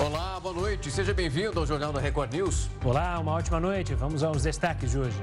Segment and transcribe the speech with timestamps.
[0.00, 0.90] Olá, boa noite.
[0.90, 2.70] Seja bem-vindo ao Jornal da Record News.
[2.82, 3.94] Olá, uma ótima noite.
[3.94, 5.22] Vamos aos destaques de hoje.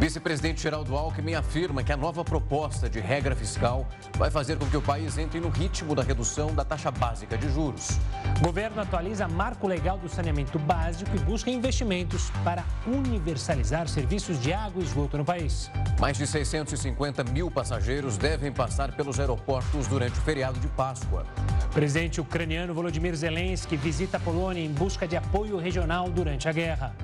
[0.00, 3.86] Vice-presidente Geraldo Alckmin afirma que a nova proposta de regra fiscal
[4.16, 7.48] vai fazer com que o país entre no ritmo da redução da taxa básica de
[7.52, 7.98] juros.
[8.40, 14.82] governo atualiza marco legal do saneamento básico e busca investimentos para universalizar serviços de água
[14.82, 15.70] e esgoto no país.
[16.00, 21.24] Mais de 650 mil passageiros devem passar pelos aeroportos durante o feriado de Páscoa.
[21.64, 26.52] O presidente ucraniano Volodymyr Zelensky visita a Polônia em busca de apoio regional durante a
[26.52, 26.94] guerra.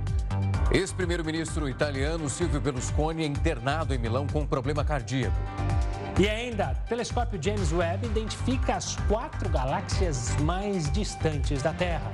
[0.72, 5.36] Ex-primeiro-ministro italiano Silvio Berlusconi é internado em Milão com um problema cardíaco.
[6.18, 12.10] E ainda, o telescópio James Webb identifica as quatro galáxias mais distantes da Terra.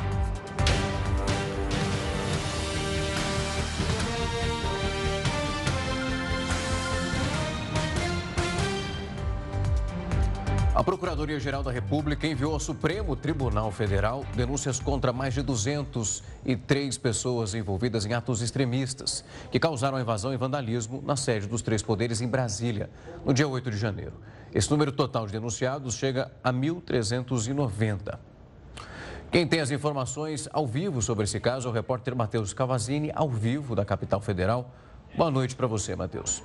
[10.81, 17.55] A Procuradoria-Geral da República enviou ao Supremo Tribunal Federal denúncias contra mais de 203 pessoas
[17.55, 22.27] envolvidas em atos extremistas que causaram invasão e vandalismo na sede dos três poderes em
[22.27, 22.89] Brasília,
[23.27, 24.15] no dia 8 de janeiro.
[24.55, 28.19] Esse número total de denunciados chega a 1.390.
[29.31, 33.29] Quem tem as informações ao vivo sobre esse caso é o repórter Matheus Cavazini, ao
[33.29, 34.75] vivo da capital federal.
[35.15, 36.43] Boa noite para você, Matheus.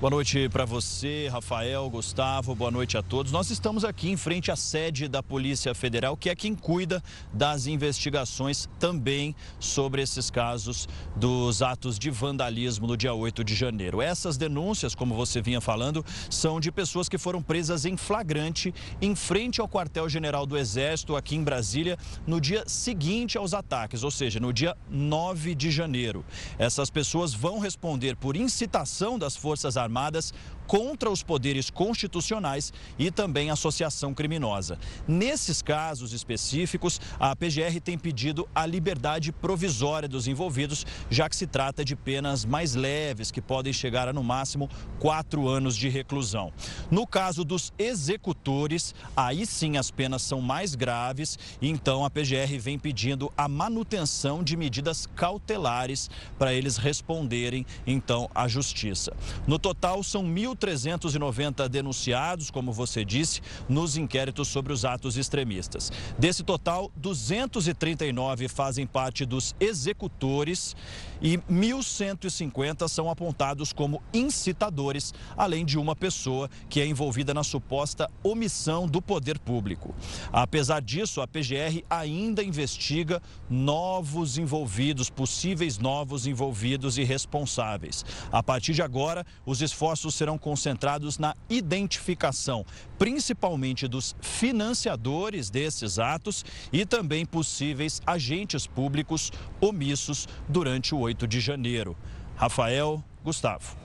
[0.00, 3.30] Boa noite para você, Rafael, Gustavo, boa noite a todos.
[3.30, 7.02] Nós estamos aqui em frente à sede da Polícia Federal, que é quem cuida
[7.34, 14.00] das investigações também sobre esses casos dos atos de vandalismo no dia 8 de janeiro.
[14.00, 19.14] Essas denúncias, como você vinha falando, são de pessoas que foram presas em flagrante em
[19.14, 24.40] frente ao quartel-general do Exército aqui em Brasília no dia seguinte aos ataques, ou seja,
[24.40, 26.24] no dia 9 de janeiro.
[26.58, 30.32] Essas pessoas vão responder por incitação das Forças Armadas Armadas
[30.70, 34.78] contra os poderes constitucionais e também associação criminosa.
[35.08, 41.48] Nesses casos específicos, a PGR tem pedido a liberdade provisória dos envolvidos, já que se
[41.48, 44.70] trata de penas mais leves, que podem chegar a no máximo
[45.00, 46.52] quatro anos de reclusão.
[46.88, 52.78] No caso dos executores, aí sim as penas são mais graves, então a PGR vem
[52.78, 56.08] pedindo a manutenção de medidas cautelares
[56.38, 59.12] para eles responderem então à justiça.
[59.48, 60.22] No total, são
[60.60, 65.90] 1.390 denunciados, como você disse, nos inquéritos sobre os atos extremistas.
[66.18, 70.76] Desse total, 239 fazem parte dos executores
[71.22, 78.10] e 1.150 são apontados como incitadores, além de uma pessoa que é envolvida na suposta
[78.22, 79.94] omissão do poder público.
[80.32, 88.04] Apesar disso, a PGR ainda investiga novos envolvidos, possíveis novos envolvidos e responsáveis.
[88.32, 92.66] A partir de agora, os esforços serão concentrados na identificação,
[92.98, 99.30] principalmente dos financiadores desses atos e também possíveis agentes públicos
[99.60, 101.96] omissos durante o 8 de janeiro.
[102.34, 103.76] Rafael, Gustavo.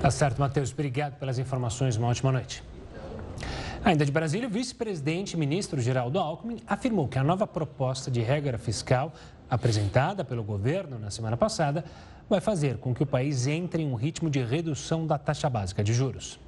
[0.00, 0.70] Tá certo, Matheus.
[0.70, 1.96] Obrigado pelas informações.
[1.96, 2.62] Uma ótima noite.
[3.84, 8.20] Ainda de Brasília, o vice-presidente e ministro Geraldo Alckmin afirmou que a nova proposta de
[8.20, 9.12] regra fiscal
[9.50, 11.84] apresentada pelo governo na semana passada
[12.28, 15.82] vai fazer com que o país entre em um ritmo de redução da taxa básica
[15.82, 16.40] de juros.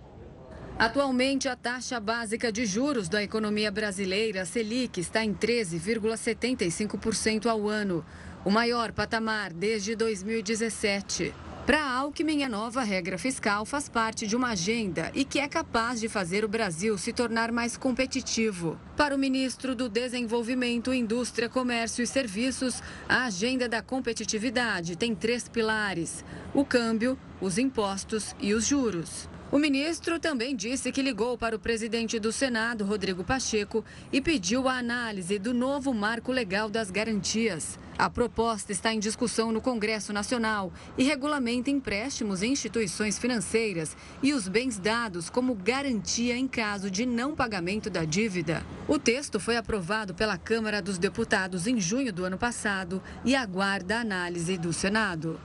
[0.78, 8.04] Atualmente, a taxa básica de juros da economia brasileira, Selic, está em 13,75% ao ano,
[8.44, 11.34] o maior patamar desde 2017.
[11.70, 16.00] Para Alckmin, a nova regra fiscal faz parte de uma agenda e que é capaz
[16.00, 18.76] de fazer o Brasil se tornar mais competitivo.
[18.97, 25.48] Para o ministro do Desenvolvimento, Indústria, Comércio e Serviços, a agenda da competitividade tem três
[25.48, 29.28] pilares: o câmbio, os impostos e os juros.
[29.52, 34.69] O ministro também disse que ligou para o presidente do Senado, Rodrigo Pacheco, e pediu
[34.69, 37.78] a análise do novo marco legal das garantias.
[38.00, 44.33] A proposta está em discussão no Congresso Nacional e regulamenta empréstimos em instituições financeiras e
[44.33, 48.64] os bens dados como garantia em caso de não pagamento da dívida.
[48.88, 53.99] O texto foi aprovado pela Câmara dos Deputados em junho do ano passado e aguarda
[53.99, 55.38] a análise do Senado.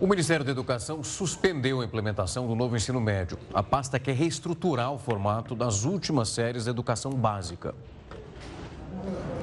[0.00, 3.38] O Ministério da Educação suspendeu a implementação do novo ensino médio.
[3.54, 7.72] A pasta quer reestruturar o formato das últimas séries da educação básica.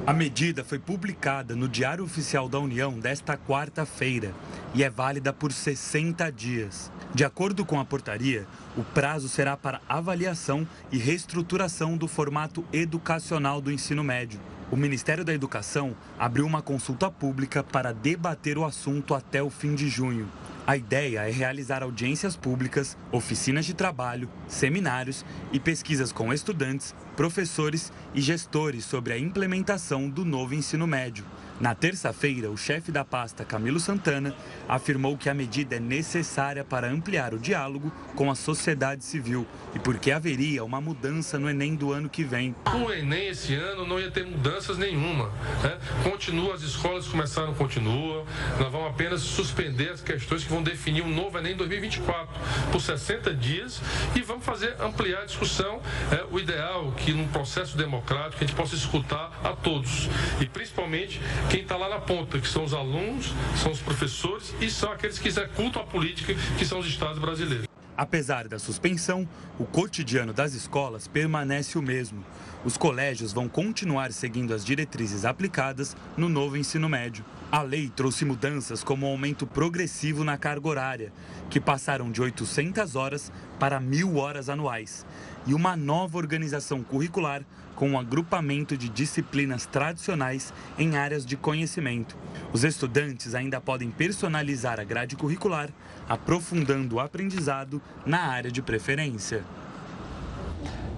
[0.06, 4.34] A medida foi publicada no Diário Oficial da União desta quarta-feira
[4.74, 6.92] e é válida por 60 dias.
[7.14, 13.62] De acordo com a portaria, o prazo será para avaliação e reestruturação do formato educacional
[13.62, 14.40] do ensino médio.
[14.72, 19.76] O Ministério da Educação abriu uma consulta pública para debater o assunto até o fim
[19.76, 20.28] de junho.
[20.72, 27.92] A ideia é realizar audiências públicas, oficinas de trabalho, seminários e pesquisas com estudantes, professores
[28.16, 31.26] e gestores sobre a implementação do novo ensino médio.
[31.62, 34.34] Na terça-feira, o chefe da pasta, Camilo Santana,
[34.68, 39.78] afirmou que a medida é necessária para ampliar o diálogo com a sociedade civil e
[39.78, 42.56] porque haveria uma mudança no Enem do ano que vem.
[42.66, 45.28] O Enem esse ano não ia ter mudanças nenhuma.
[45.62, 45.78] Né?
[46.04, 48.26] Continua, as escolas começaram, continuam.
[48.60, 52.28] Nós vamos apenas suspender as questões que vão definir um novo Enem 2024
[52.72, 53.80] por 60 dias
[54.16, 55.80] e vamos fazer ampliar a discussão.
[56.12, 60.10] É, o ideal que num processo democrático a gente possa escutar a todos
[60.40, 61.22] e principalmente
[61.52, 65.20] quem está lá na ponta, que são os alunos, são os professores e são aqueles
[65.20, 67.68] que executam a política, que são os estados brasileiros.
[67.98, 69.28] Apesar da suspensão,
[69.60, 72.24] o cotidiano das escolas permanece o mesmo.
[72.64, 77.26] Os colégios vão continuar seguindo as diretrizes aplicadas no novo ensino médio.
[77.52, 81.14] A lei trouxe mudanças como o um aumento progressivo na carga horária,
[81.50, 85.06] que passaram de 800 horas para 1.000 horas anuais,
[85.46, 87.44] e uma nova organização curricular
[87.82, 92.16] com um agrupamento de disciplinas tradicionais em áreas de conhecimento.
[92.54, 95.72] Os estudantes ainda podem personalizar a grade curricular,
[96.08, 99.44] aprofundando o aprendizado na área de preferência.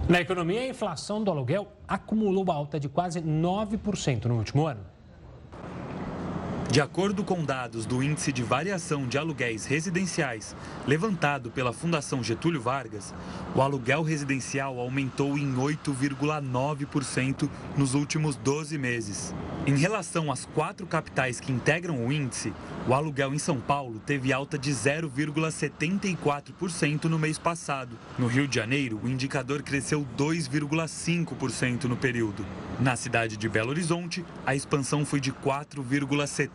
[0.06, 4.93] Na economia, a inflação do aluguel acumulou alta de quase 9% no último ano.
[6.70, 10.56] De acordo com dados do Índice de Variação de Aluguéis Residenciais,
[10.86, 13.14] levantado pela Fundação Getúlio Vargas,
[13.54, 19.32] o aluguel residencial aumentou em 8,9% nos últimos 12 meses.
[19.66, 22.52] Em relação às quatro capitais que integram o índice,
[22.88, 27.96] o aluguel em São Paulo teve alta de 0,74% no mês passado.
[28.18, 32.44] No Rio de Janeiro, o indicador cresceu 2,5% no período.
[32.80, 35.30] Na cidade de Belo Horizonte, a expansão foi de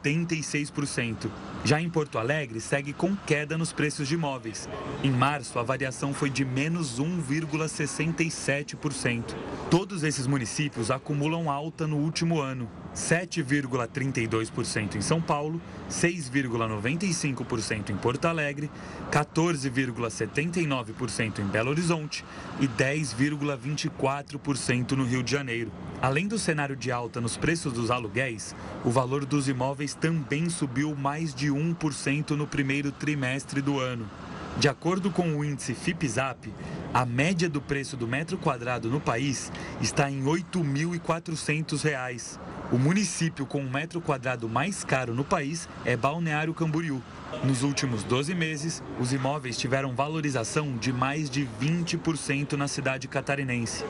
[0.03, 1.29] 4,76%.
[1.63, 4.69] Já em Porto Alegre, segue com queda nos preços de imóveis.
[5.03, 9.35] Em março, a variação foi de menos 1,67%.
[9.69, 12.69] Todos esses municípios acumulam alta no último ano.
[12.95, 18.69] 7,32% em São Paulo, 6,95% em Porto Alegre,
[19.11, 22.23] 14,79% em Belo Horizonte
[22.59, 25.71] e 10,24% no Rio de Janeiro.
[26.01, 28.55] Além do cenário de alta nos preços dos aluguéis,
[28.85, 34.09] o valor dos imóveis também subiu mais de 1% no primeiro trimestre do ano.
[34.57, 36.53] De acordo com o índice FIPZAP,
[36.93, 39.49] a média do preço do metro quadrado no país
[39.79, 42.37] está em R$ 8.400.
[42.71, 47.01] O município com o metro quadrado mais caro no país é Balneário Camboriú.
[47.43, 53.83] Nos últimos 12 meses, os imóveis tiveram valorização de mais de 20% na cidade catarinense.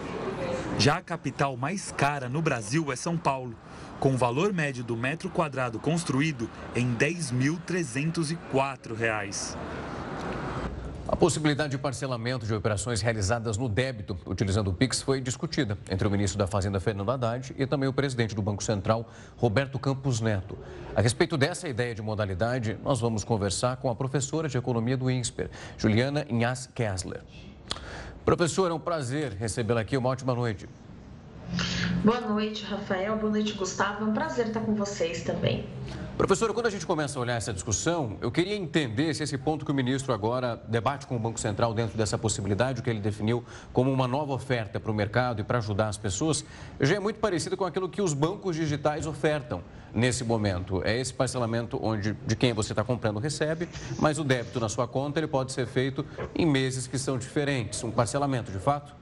[0.78, 3.54] Já a capital mais cara no Brasil é São Paulo,
[4.00, 9.58] com o valor médio do metro quadrado construído em R$ 10.304.
[11.12, 16.08] A possibilidade de parcelamento de operações realizadas no débito, utilizando o Pix, foi discutida entre
[16.08, 20.22] o ministro da Fazenda, Fernando Haddad, e também o presidente do Banco Central, Roberto Campos
[20.22, 20.56] Neto.
[20.96, 25.10] A respeito dessa ideia de modalidade, nós vamos conversar com a professora de Economia do
[25.10, 27.22] INSPER, Juliana Inhas Kessler.
[28.24, 29.98] Professora, é um prazer recebê-la aqui.
[29.98, 30.70] Uma ótima noite.
[32.06, 33.18] Boa noite, Rafael.
[33.18, 34.06] Boa noite, Gustavo.
[34.06, 35.68] É um prazer estar com vocês também.
[36.20, 39.64] Professora, quando a gente começa a olhar essa discussão, eu queria entender se esse ponto
[39.64, 43.00] que o ministro agora debate com o Banco Central dentro dessa possibilidade, o que ele
[43.00, 46.44] definiu como uma nova oferta para o mercado e para ajudar as pessoas,
[46.78, 49.64] já é muito parecido com aquilo que os bancos digitais ofertam
[49.94, 50.84] nesse momento.
[50.84, 54.90] É esse parcelamento onde de quem você está comprando recebe, mas o débito na sua
[54.90, 56.06] conta ele pode ser feito
[56.36, 57.82] em meses que são diferentes.
[57.82, 58.99] Um parcelamento, de fato?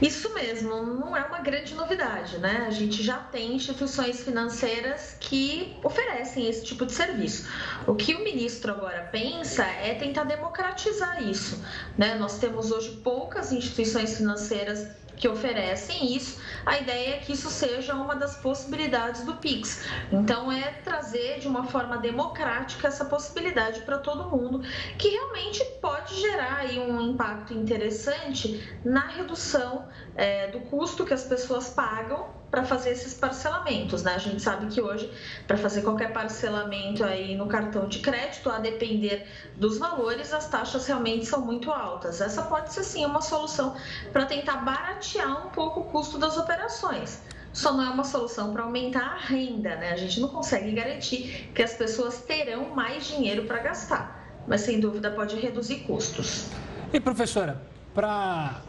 [0.00, 2.64] Isso mesmo, não é uma grande novidade, né?
[2.66, 7.48] A gente já tem instituições financeiras que oferecem esse tipo de serviço.
[7.86, 11.64] O que o ministro agora pensa é tentar democratizar isso,
[11.96, 12.14] né?
[12.16, 14.86] Nós temos hoje poucas instituições financeiras
[15.16, 19.86] que oferecem isso, a ideia é que isso seja uma das possibilidades do Pix.
[20.12, 24.60] Então, é trazer de uma forma democrática essa possibilidade para todo mundo,
[24.98, 31.24] que realmente pode gerar aí um impacto interessante na redução é, do custo que as
[31.24, 34.14] pessoas pagam para fazer esses parcelamentos, né?
[34.14, 35.10] A gente sabe que hoje,
[35.46, 39.26] para fazer qualquer parcelamento aí no cartão de crédito, a depender
[39.56, 42.20] dos valores, as taxas realmente são muito altas.
[42.20, 43.76] Essa pode ser sim uma solução
[44.12, 47.20] para tentar baratear um pouco o custo das operações.
[47.52, 49.92] Só não é uma solução para aumentar a renda, né?
[49.92, 54.78] A gente não consegue garantir que as pessoas terão mais dinheiro para gastar, mas sem
[54.78, 56.50] dúvida pode reduzir custos.
[56.92, 57.60] E professora,
[57.94, 58.60] para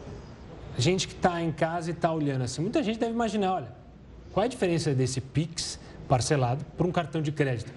[0.78, 3.72] gente que está em casa e está olhando assim, muita gente deve imaginar, olha,
[4.32, 7.72] qual é a diferença desse Pix parcelado para um cartão de crédito?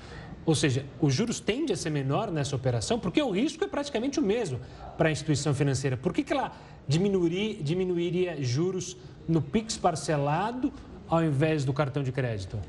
[0.45, 4.19] Ou seja, os juros tendem a ser menor nessa operação, porque o risco é praticamente
[4.19, 4.59] o mesmo
[4.97, 5.97] para a instituição financeira.
[5.97, 6.51] Por que, que ela
[6.87, 10.71] diminuiria, diminuiria juros no PIX parcelado
[11.07, 12.59] ao invés do cartão de crédito?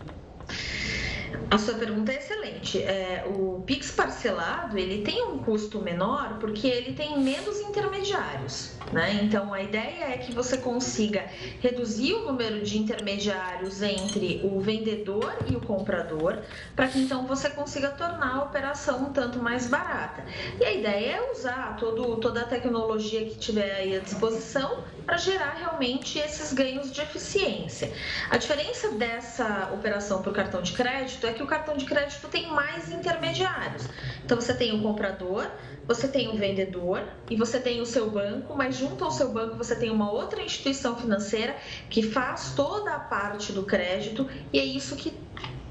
[1.51, 2.42] A sua pergunta é excelente.
[2.79, 8.73] É, o Pix parcelado ele tem um custo menor porque ele tem menos intermediários.
[8.93, 9.21] Né?
[9.23, 11.25] Então a ideia é que você consiga
[11.61, 16.39] reduzir o número de intermediários entre o vendedor e o comprador,
[16.77, 20.25] para que então você consiga tornar a operação um tanto mais barata.
[20.61, 25.17] E a ideia é usar todo, toda a tecnologia que tiver aí à disposição para
[25.17, 27.93] gerar realmente esses ganhos de eficiência.
[28.31, 32.29] A diferença dessa operação para o cartão de crédito é que o cartão de crédito
[32.29, 33.89] tem mais intermediários.
[34.25, 35.51] Então você tem o comprador,
[35.87, 39.57] você tem o vendedor e você tem o seu banco, mas junto ao seu banco
[39.57, 41.57] você tem uma outra instituição financeira
[41.91, 45.13] que faz toda a parte do crédito e é isso que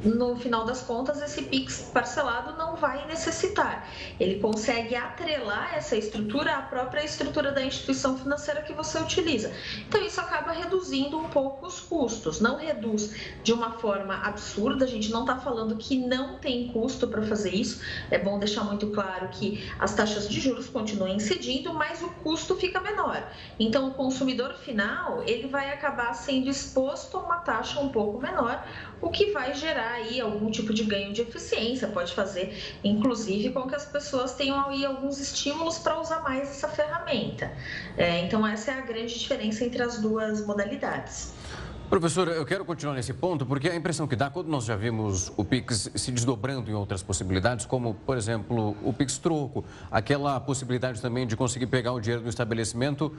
[0.04, 3.88] no final das contas, esse PIX parcelado não vai necessitar.
[4.20, 9.52] Ele consegue atrelar essa estrutura à própria estrutura da instituição financeira que você utiliza.
[9.88, 12.40] Então, isso acaba reduzindo um pouco os custos.
[12.40, 17.08] Não reduz de uma forma absurda, a gente não está falando que não tem custo
[17.08, 17.82] para fazer isso.
[18.10, 22.56] É bom deixar muito claro que as taxas de juros continuam incidindo, mas o custo
[22.56, 23.24] fica menor.
[23.60, 28.66] Então, o consumidor final ele vai acabar sendo exposto a uma taxa um pouco menor,
[29.02, 33.68] o que vai gerar aí algum tipo de ganho de eficiência, pode fazer, inclusive, com
[33.68, 37.52] que as pessoas tenham aí alguns estímulos para usar mais essa ferramenta.
[37.98, 41.41] É, então, essa é a grande diferença entre as duas modalidades.
[41.92, 45.30] Professor, eu quero continuar nesse ponto, porque a impressão que dá, quando nós já vimos
[45.36, 51.02] o Pix se desdobrando em outras possibilidades, como, por exemplo, o Pix troco, aquela possibilidade
[51.02, 53.14] também de conseguir pegar o dinheiro do estabelecimento,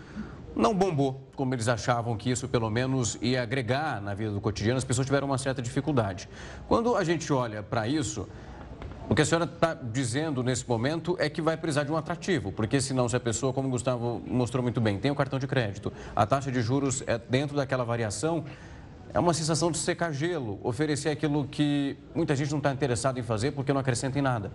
[0.57, 4.79] não bombou, como eles achavam que isso pelo menos ia agregar na vida do cotidiano,
[4.79, 6.27] as pessoas tiveram uma certa dificuldade.
[6.67, 8.27] Quando a gente olha para isso,
[9.13, 12.51] o que a senhora está dizendo nesse momento é que vai precisar de um atrativo,
[12.51, 15.47] porque senão se a pessoa, como o Gustavo mostrou muito bem, tem o cartão de
[15.47, 18.43] crédito, a taxa de juros é dentro daquela variação,
[19.13, 23.23] é uma sensação de secar gelo, oferecer aquilo que muita gente não está interessado em
[23.23, 24.51] fazer porque não acrescenta em nada.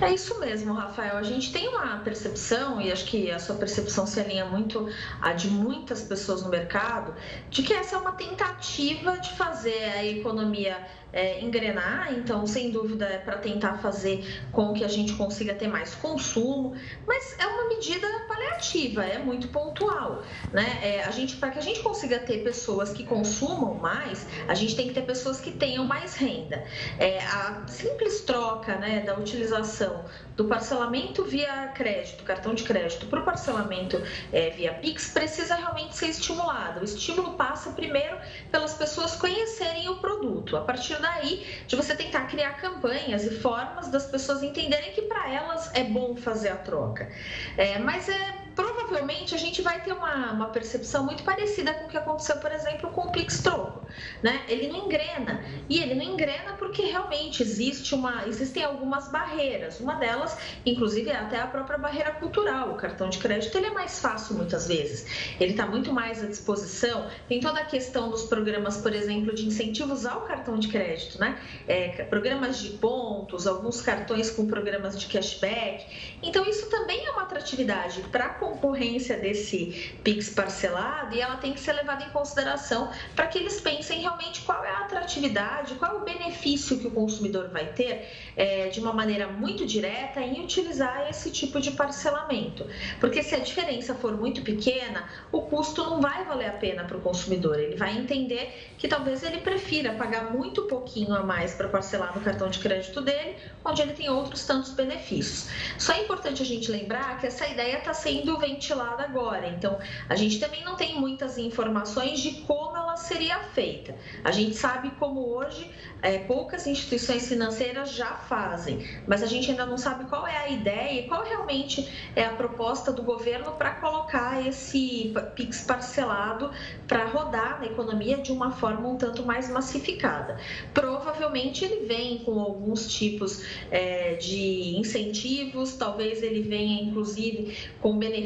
[0.00, 1.16] É isso mesmo, Rafael.
[1.16, 4.88] A gente tem uma percepção, e acho que a sua percepção se alinha muito
[5.20, 7.14] à de muitas pessoas no mercado,
[7.48, 10.76] de que essa é uma tentativa de fazer a economia
[11.12, 15.68] é, engrenar, então, sem dúvida, é para tentar fazer com que a gente consiga ter
[15.68, 16.74] mais consumo,
[17.06, 20.22] mas é uma medida paliativa, é muito pontual.
[20.52, 20.78] Né?
[20.82, 24.74] É, a gente, para que a gente consiga ter pessoas que consumam mais, a gente
[24.74, 26.64] tem que ter pessoas que tenham mais renda.
[26.98, 30.04] É, a simples troca né, da utilização
[30.36, 35.96] do parcelamento via crédito, cartão de crédito, para o parcelamento é, via Pix, precisa realmente
[35.96, 36.80] ser estimulado.
[36.80, 38.16] O estímulo passa primeiro
[38.50, 40.56] pelas pessoas conhecerem o produto.
[40.56, 45.30] A partir daí, de você tentar criar campanhas e formas das pessoas entenderem que para
[45.30, 47.10] elas é bom fazer a troca.
[47.56, 51.88] É, mas é provavelmente a gente vai ter uma, uma percepção muito parecida com o
[51.88, 53.86] que aconteceu, por exemplo, com o Pix Troco.
[54.22, 54.42] Né?
[54.48, 55.44] Ele não engrena.
[55.68, 59.80] E ele não engrena porque realmente existe uma, existem algumas barreiras.
[59.80, 62.72] Uma delas, inclusive, é até a própria barreira cultural.
[62.72, 65.34] O cartão de crédito ele é mais fácil muitas vezes.
[65.38, 67.08] Ele está muito mais à disposição.
[67.28, 71.38] Tem toda a questão dos programas, por exemplo, de incentivos ao cartão de crédito, né?
[71.66, 76.16] É, programas de pontos, alguns cartões com programas de cashback.
[76.22, 81.60] Então, isso também é uma atratividade para concorrência desse Pix parcelado e ela tem que
[81.60, 85.94] ser levada em consideração para que eles pensem realmente qual é a atratividade, qual é
[85.98, 91.08] o benefício que o consumidor vai ter é, de uma maneira muito direta em utilizar
[91.08, 92.66] esse tipo de parcelamento.
[92.98, 96.96] Porque se a diferença for muito pequena, o custo não vai valer a pena para
[96.96, 97.58] o consumidor.
[97.58, 102.22] Ele vai entender que talvez ele prefira pagar muito pouquinho a mais para parcelar no
[102.22, 105.48] cartão de crédito dele, onde ele tem outros tantos benefícios.
[105.78, 109.48] Só é importante a gente lembrar que essa ideia está sendo sendo ventilada agora.
[109.48, 113.94] Então, a gente também não tem muitas informações de como ela seria feita.
[114.24, 115.70] A gente sabe como hoje
[116.00, 120.48] é, poucas instituições financeiras já fazem, mas a gente ainda não sabe qual é a
[120.48, 126.50] ideia e qual realmente é a proposta do governo para colocar esse PIX parcelado
[126.86, 130.38] para rodar na economia de uma forma um tanto mais massificada.
[130.74, 138.21] Provavelmente ele vem com alguns tipos é, de incentivos, talvez ele venha inclusive com benefícios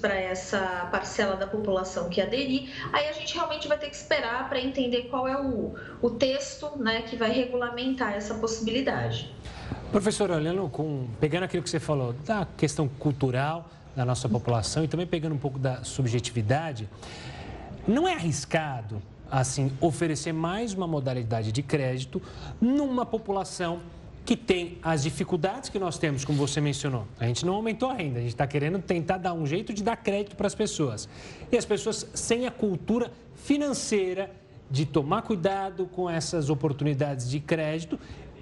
[0.00, 2.70] para essa parcela da população que aderir.
[2.92, 6.70] Aí a gente realmente vai ter que esperar para entender qual é o, o texto
[6.76, 9.34] né, que vai regulamentar essa possibilidade.
[9.90, 14.88] Professor, olhando com, pegando aquilo que você falou da questão cultural da nossa população e
[14.88, 16.88] também pegando um pouco da subjetividade,
[17.86, 22.20] não é arriscado assim, oferecer mais uma modalidade de crédito
[22.60, 23.80] numa população
[24.24, 27.06] que tem as dificuldades que nós temos, como você mencionou.
[27.18, 29.82] A gente não aumentou a renda, a gente está querendo tentar dar um jeito de
[29.82, 31.08] dar crédito para as pessoas.
[31.50, 34.30] E as pessoas sem a cultura financeira
[34.70, 37.98] de tomar cuidado com essas oportunidades de crédito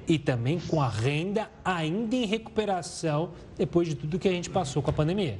[0.07, 4.83] e também com a renda ainda em recuperação depois de tudo que a gente passou
[4.83, 5.39] com a pandemia.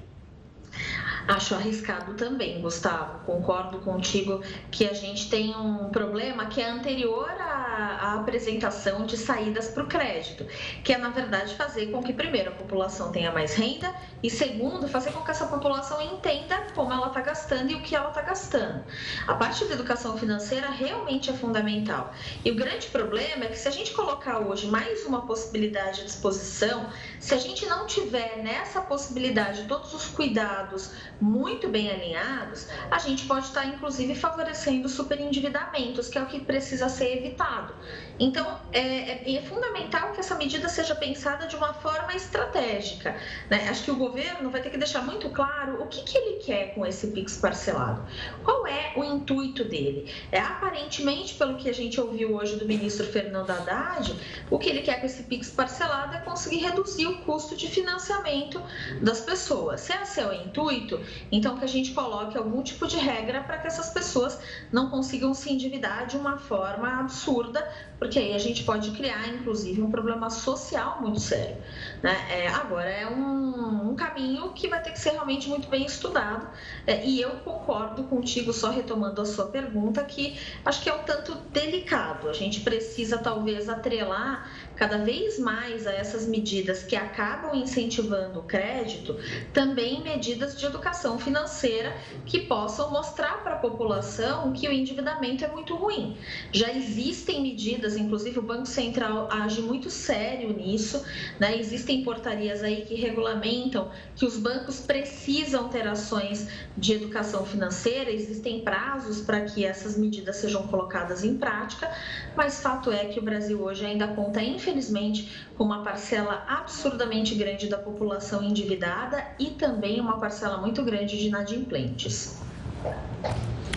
[1.29, 3.21] Acho arriscado também, Gustavo.
[3.25, 9.17] Concordo contigo que a gente tem um problema que é anterior à, à apresentação de
[9.17, 10.47] saídas para o crédito,
[10.83, 14.89] que é, na verdade, fazer com que, primeiro, a população tenha mais renda e, segundo,
[14.89, 18.23] fazer com que essa população entenda como ela está gastando e o que ela está
[18.23, 18.85] gastando.
[19.27, 22.13] A parte da educação financeira realmente é fundamental.
[22.45, 26.05] E o grande problema é que, se a gente colocar hoje mais uma possibilidade à
[26.05, 26.87] disposição,
[27.19, 33.27] se a gente não tiver nessa possibilidade todos os cuidados muito bem alinhados, a gente
[33.27, 37.75] pode estar, inclusive, favorecendo superendividamentos, que é o que precisa ser evitado.
[38.21, 43.17] Então, é, é, é, fundamental que essa medida seja pensada de uma forma estratégica.
[43.49, 43.67] Né?
[43.71, 46.75] Acho que o governo vai ter que deixar muito claro o que, que ele quer
[46.75, 48.07] com esse PIX parcelado.
[48.45, 50.13] Qual é o intuito dele?
[50.31, 54.15] É, aparentemente, pelo que a gente ouviu hoje do ministro Fernando Haddad,
[54.51, 58.63] o que ele quer com esse PIX parcelado é conseguir reduzir o custo de financiamento
[59.01, 59.81] das pessoas.
[59.81, 61.01] Se esse é o intuito,
[61.33, 64.39] então que a gente coloque algum tipo de regra para que essas pessoas
[64.71, 67.67] não consigam se endividar de uma forma absurda,
[68.01, 71.57] porque aí a gente pode criar, inclusive, um problema social muito sério.
[72.03, 72.17] Né?
[72.31, 76.49] É, agora, é um, um, caminho que vai ter que ser realmente muito bem estudado,
[76.87, 81.03] é, e eu concordo contigo, só retomando a sua pergunta, que acho que é um
[81.03, 82.29] tanto delicado.
[82.29, 88.43] A gente precisa, talvez, atrelar cada vez mais a essas medidas que acabam incentivando o
[88.45, 89.15] crédito,
[89.53, 95.49] também medidas de educação financeira que possam mostrar para a população que o endividamento é
[95.49, 96.17] muito ruim.
[96.51, 101.05] Já existem medidas, inclusive o Banco Central age muito sério nisso,
[101.39, 101.59] né?
[101.59, 108.61] existem portarias aí que regulamentam que os bancos precisam ter ações de educação financeira, existem
[108.61, 111.91] prazos para que essas medidas sejam colocadas em prática,
[112.37, 117.69] mas fato é que o Brasil hoje ainda conta, infelizmente, com uma parcela absurdamente grande
[117.69, 122.41] da população endividada e também uma parcela muito grande de inadimplentes.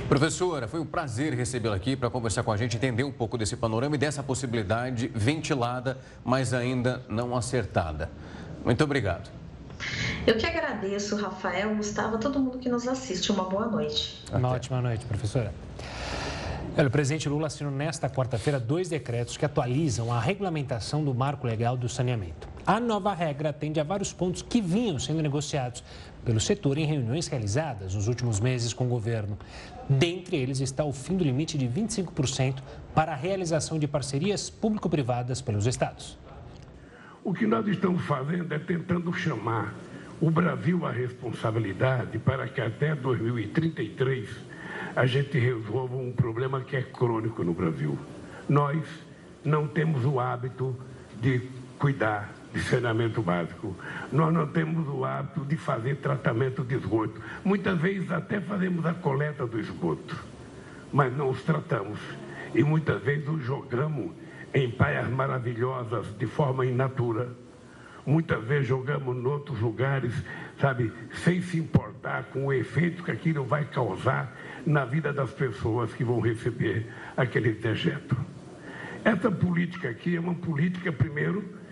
[0.08, 3.56] Professora, foi um prazer recebê-la aqui para conversar com a gente, entender um pouco desse
[3.56, 8.12] panorama e dessa possibilidade ventilada, mas ainda não acertada.
[8.66, 9.30] Muito obrigado.
[10.28, 13.32] Eu que agradeço, Rafael, Gustavo, todo mundo que nos assiste.
[13.32, 14.24] Uma boa noite.
[14.32, 15.54] Uma ótima noite, professora.
[16.78, 21.46] Olha, o presidente Lula assinou nesta quarta-feira dois decretos que atualizam a regulamentação do marco
[21.46, 22.48] legal do saneamento.
[22.66, 25.84] A nova regra atende a vários pontos que vinham sendo negociados
[26.24, 29.38] pelo setor em reuniões realizadas nos últimos meses com o governo.
[29.90, 32.62] Dentre eles está o fim do limite de 25%
[32.96, 36.18] para a realização de parcerias público-privadas pelos estados.
[37.24, 39.74] O que nós estamos fazendo é tentando chamar
[40.22, 44.30] o Brasil à responsabilidade para que até 2033
[44.96, 47.98] a gente resolva um problema que é crônico no Brasil.
[48.48, 48.82] Nós
[49.44, 50.76] não temos o hábito
[51.22, 51.42] de
[51.80, 53.76] cuidar de saneamento básico.
[54.12, 57.20] Nós não temos o hábito de fazer tratamento de esgoto.
[57.44, 60.16] Muitas vezes até fazemos a coleta do esgoto,
[60.92, 62.00] mas não os tratamos.
[62.54, 64.12] E muitas vezes os jogamos
[64.54, 67.30] em praias maravilhosas de forma in natura.
[68.06, 70.14] Muitas vezes jogamos em outros lugares,
[70.60, 70.92] sabe,
[71.24, 74.36] sem se importar com o efeito que aquilo vai causar
[74.66, 76.86] na vida das pessoas que vão receber
[77.18, 78.16] aquele dejeto.
[79.04, 81.63] Essa política aqui é uma política, primeiro,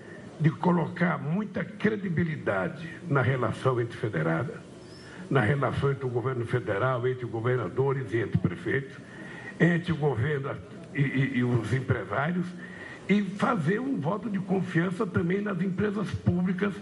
[0.41, 4.57] de colocar muita credibilidade na relação entre federadas,
[5.29, 8.97] na relação entre o governo federal, entre governadores e entre prefeitos,
[9.59, 10.57] entre o governo
[10.95, 12.47] e, e, e os empresários,
[13.07, 16.73] e fazer um voto de confiança também nas empresas públicas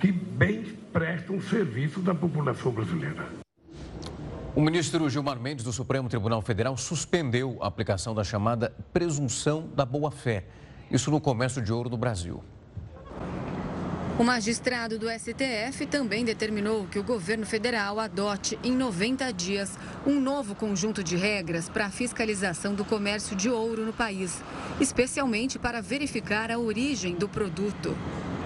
[0.00, 3.26] que bem prestam serviço da população brasileira.
[4.56, 9.86] O ministro Gilmar Mendes do Supremo Tribunal Federal suspendeu a aplicação da chamada presunção da
[9.86, 10.46] boa-fé.
[10.90, 12.42] Isso no comércio de ouro no Brasil.
[14.18, 20.20] O magistrado do STF também determinou que o governo federal adote, em 90 dias, um
[20.20, 24.42] novo conjunto de regras para a fiscalização do comércio de ouro no país,
[24.80, 27.96] especialmente para verificar a origem do produto.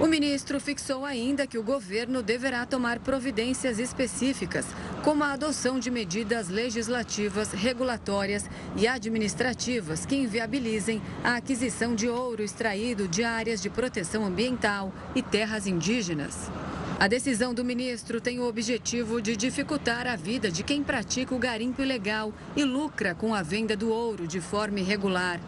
[0.02, 4.66] O ministro fixou ainda que o governo deverá tomar providências específicas,
[5.04, 12.42] como a adoção de medidas legislativas, regulatórias e administrativas que inviabilizem a aquisição de ouro
[12.42, 16.50] extraído de áreas de proteção ambiental e terras indígenas.
[16.98, 21.38] A decisão do ministro tem o objetivo de dificultar a vida de quem pratica o
[21.38, 25.38] garimpo ilegal e lucra com a venda do ouro de forma irregular.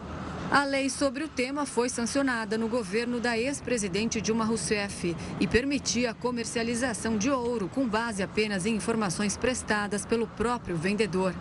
[0.51, 6.11] A lei sobre o tema foi sancionada no governo da ex-presidente Dilma Rousseff e permitia
[6.11, 11.33] a comercialização de ouro com base apenas em informações prestadas pelo próprio vendedor.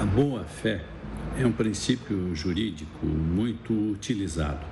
[0.00, 0.82] A boa-fé
[1.38, 4.64] é um princípio jurídico muito utilizado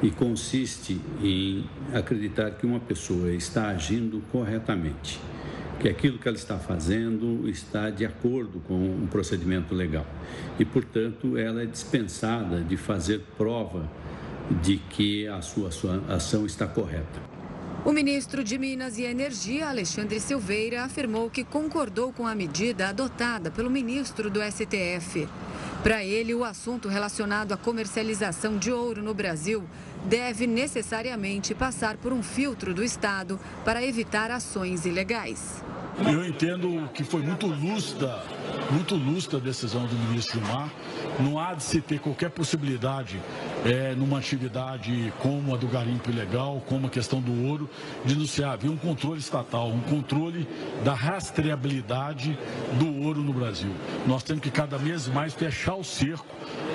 [0.00, 5.20] e consiste em acreditar que uma pessoa está agindo corretamente
[5.80, 10.06] que aquilo que ela está fazendo está de acordo com um procedimento legal.
[10.58, 13.90] E, portanto, ela é dispensada de fazer prova
[14.62, 17.36] de que a sua, sua ação está correta.
[17.84, 23.48] O ministro de Minas e Energia, Alexandre Silveira, afirmou que concordou com a medida adotada
[23.48, 25.28] pelo ministro do STF.
[25.84, 29.62] Para ele, o assunto relacionado à comercialização de ouro no Brasil
[30.04, 35.64] deve necessariamente passar por um filtro do Estado para evitar ações ilegais.
[36.04, 38.22] Eu entendo que foi muito lúcida,
[38.70, 40.70] muito lúcida a decisão do ministro Gilmar.
[41.18, 43.18] Não há de se ter qualquer possibilidade
[43.64, 47.68] é, numa atividade como a do garimpo ilegal, como a questão do ouro,
[48.04, 50.46] de não se haver um controle estatal, um controle
[50.84, 52.38] da rastreabilidade
[52.78, 53.70] do ouro no Brasil.
[54.06, 56.26] Nós temos que cada vez mais fechar o cerco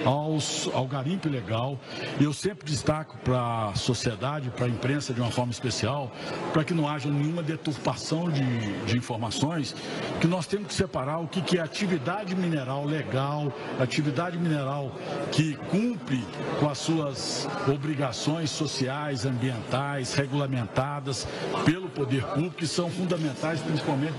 [0.03, 1.79] aos, ao garimpo ilegal.
[2.19, 6.11] Eu sempre destaco para a sociedade, para a imprensa de uma forma especial,
[6.53, 9.75] para que não haja nenhuma deturpação de, de informações,
[10.19, 14.91] que nós temos que separar o que, que é atividade mineral legal, atividade mineral
[15.31, 16.23] que cumpre
[16.59, 21.27] com as suas obrigações sociais, ambientais, regulamentadas
[21.65, 24.15] pelo poder público, que são fundamentais, principalmente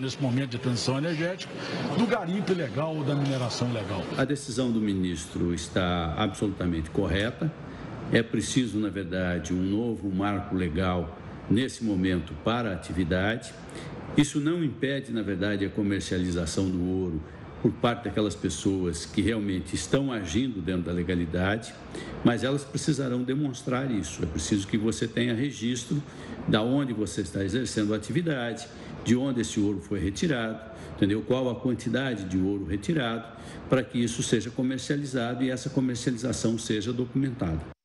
[0.00, 1.52] nesse momento de transição energética,
[1.98, 4.02] do garimpo ilegal ou da mineração ilegal.
[4.16, 7.50] A decisão do ministro está absolutamente correta.
[8.12, 11.18] É preciso, na verdade, um novo marco legal
[11.50, 13.52] nesse momento para a atividade.
[14.16, 17.20] Isso não impede, na verdade, a comercialização do ouro
[17.60, 21.74] por parte daquelas pessoas que realmente estão agindo dentro da legalidade,
[22.24, 24.22] mas elas precisarão demonstrar isso.
[24.22, 26.00] É preciso que você tenha registro
[26.46, 28.68] da onde você está exercendo a atividade,
[29.04, 30.60] de onde esse ouro foi retirado,
[30.94, 31.22] entendeu?
[31.22, 33.24] Qual a quantidade de ouro retirado,
[33.68, 37.75] para que isso seja comercializado e essa comercialização seja documentada.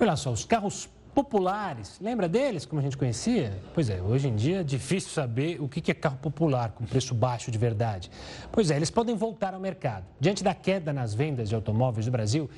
[0.00, 3.60] Olha só, os carros populares, lembra deles como a gente conhecia?
[3.74, 7.12] Pois é, hoje em dia é difícil saber o que é carro popular com preço
[7.12, 8.08] baixo de verdade.
[8.52, 10.04] Pois é, eles podem voltar ao mercado.
[10.20, 12.48] Diante da queda nas vendas de automóveis no Brasil,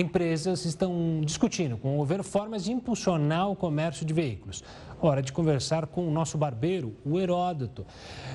[0.00, 4.62] empresas estão discutindo com o governo formas de impulsionar o comércio de veículos.
[5.00, 7.86] Hora de conversar com o nosso barbeiro, o Heródoto.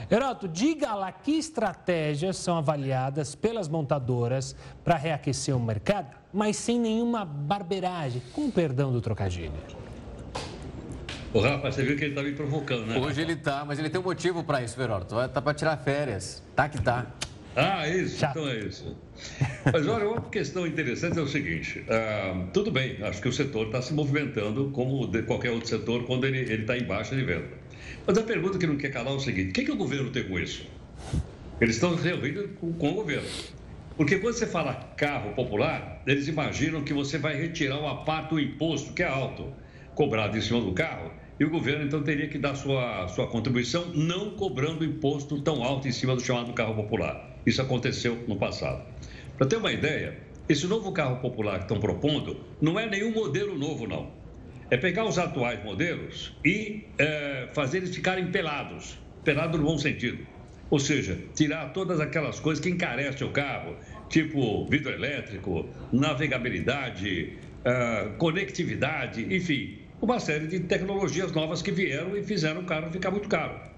[0.09, 6.79] Heródoto, diga lá que estratégias são avaliadas pelas montadoras para reaquecer o mercado, mas sem
[6.79, 9.53] nenhuma barbeiragem, com perdão do trocadilho.
[11.33, 12.99] O Rafa, você viu que ele está me provocando, né?
[12.99, 15.15] Hoje ele está, mas ele tem um motivo para isso, Heródoto.
[15.29, 16.43] Tá para tirar férias.
[16.55, 17.07] Tá que tá.
[17.55, 18.39] Ah, isso, Chato.
[18.39, 18.97] então é isso.
[19.73, 23.67] Mas olha, uma questão interessante é o seguinte: ah, tudo bem, acho que o setor
[23.67, 27.49] está se movimentando como de qualquer outro setor quando ele está em baixa de venda.
[28.07, 30.09] Mas a pergunta que não quer calar é o seguinte: o que, que o governo
[30.09, 30.65] tem com isso?
[31.59, 33.27] Eles estão reunidos com, com o governo.
[33.97, 38.39] Porque quando você fala carro popular, eles imaginam que você vai retirar uma parte do
[38.39, 39.53] imposto, que é alto,
[39.93, 43.87] cobrado em cima do carro, e o governo então teria que dar sua, sua contribuição
[43.93, 47.30] não cobrando imposto tão alto em cima do chamado carro popular.
[47.45, 48.83] Isso aconteceu no passado.
[49.37, 53.57] Para ter uma ideia, esse novo carro popular que estão propondo não é nenhum modelo
[53.57, 54.11] novo, não.
[54.69, 60.25] É pegar os atuais modelos e é, fazer eles ficarem pelados pelado no bom sentido.
[60.69, 63.75] Ou seja, tirar todas aquelas coisas que encarecem o carro,
[64.09, 72.23] tipo vidro elétrico, navegabilidade, uh, conectividade, enfim, uma série de tecnologias novas que vieram e
[72.23, 73.70] fizeram o carro ficar muito caro.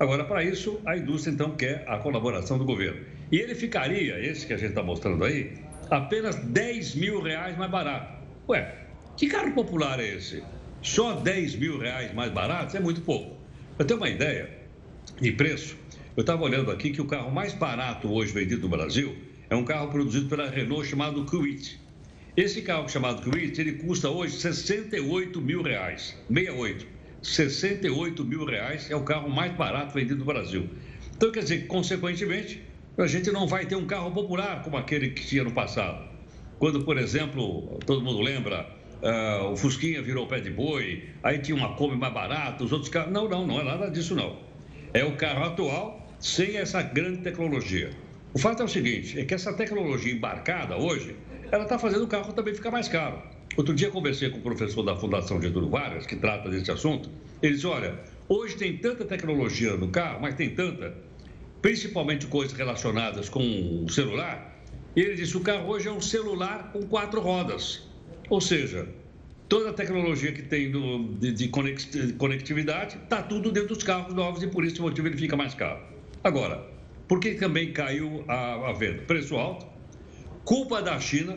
[0.00, 3.04] Agora, para isso, a indústria então quer a colaboração do governo.
[3.30, 5.52] E ele ficaria, esse que a gente está mostrando aí,
[5.90, 8.14] apenas 10 mil reais mais barato.
[8.48, 8.76] Ué,
[9.14, 10.42] que carro popular é esse?
[10.80, 13.36] Só 10 mil reais mais barato é muito pouco.
[13.76, 14.48] Para ter uma ideia
[15.20, 15.76] de preço,
[16.16, 19.14] eu estava olhando aqui que o carro mais barato hoje vendido no Brasil
[19.50, 21.78] é um carro produzido pela Renault chamado Kwid.
[22.34, 26.99] Esse carro chamado Kwid, ele custa hoje 68 mil reais, 68.
[27.22, 30.68] 68 mil reais é o carro mais barato vendido no Brasil.
[31.16, 32.62] Então, quer dizer, consequentemente,
[32.96, 36.08] a gente não vai ter um carro popular como aquele que tinha no passado.
[36.58, 38.68] Quando, por exemplo, todo mundo lembra,
[39.02, 42.90] uh, o Fusquinha virou pé de boi, aí tinha uma Kombi mais barata, os outros
[42.90, 43.12] carros.
[43.12, 44.38] Não, não, não é nada disso, não.
[44.92, 47.90] É o carro atual sem essa grande tecnologia.
[48.32, 51.16] O fato é o seguinte, é que essa tecnologia embarcada hoje,
[51.50, 53.22] ela está fazendo o carro também ficar mais caro.
[53.56, 57.10] Outro dia conversei com o professor da Fundação Getúlio Vargas, que trata desse assunto.
[57.42, 60.96] Ele disse: olha, hoje tem tanta tecnologia no carro, mas tem tanta,
[61.60, 64.56] principalmente coisas relacionadas com o celular.
[64.94, 67.88] E ele disse: o carro hoje é um celular com quatro rodas.
[68.28, 68.88] Ou seja,
[69.48, 71.48] toda a tecnologia que tem do, de, de
[72.16, 75.80] conectividade está tudo dentro dos carros novos e por esse motivo ele fica mais caro.
[76.22, 76.64] Agora,
[77.08, 79.02] por que também caiu a, a venda?
[79.02, 79.66] Preço alto,
[80.44, 81.36] culpa da China,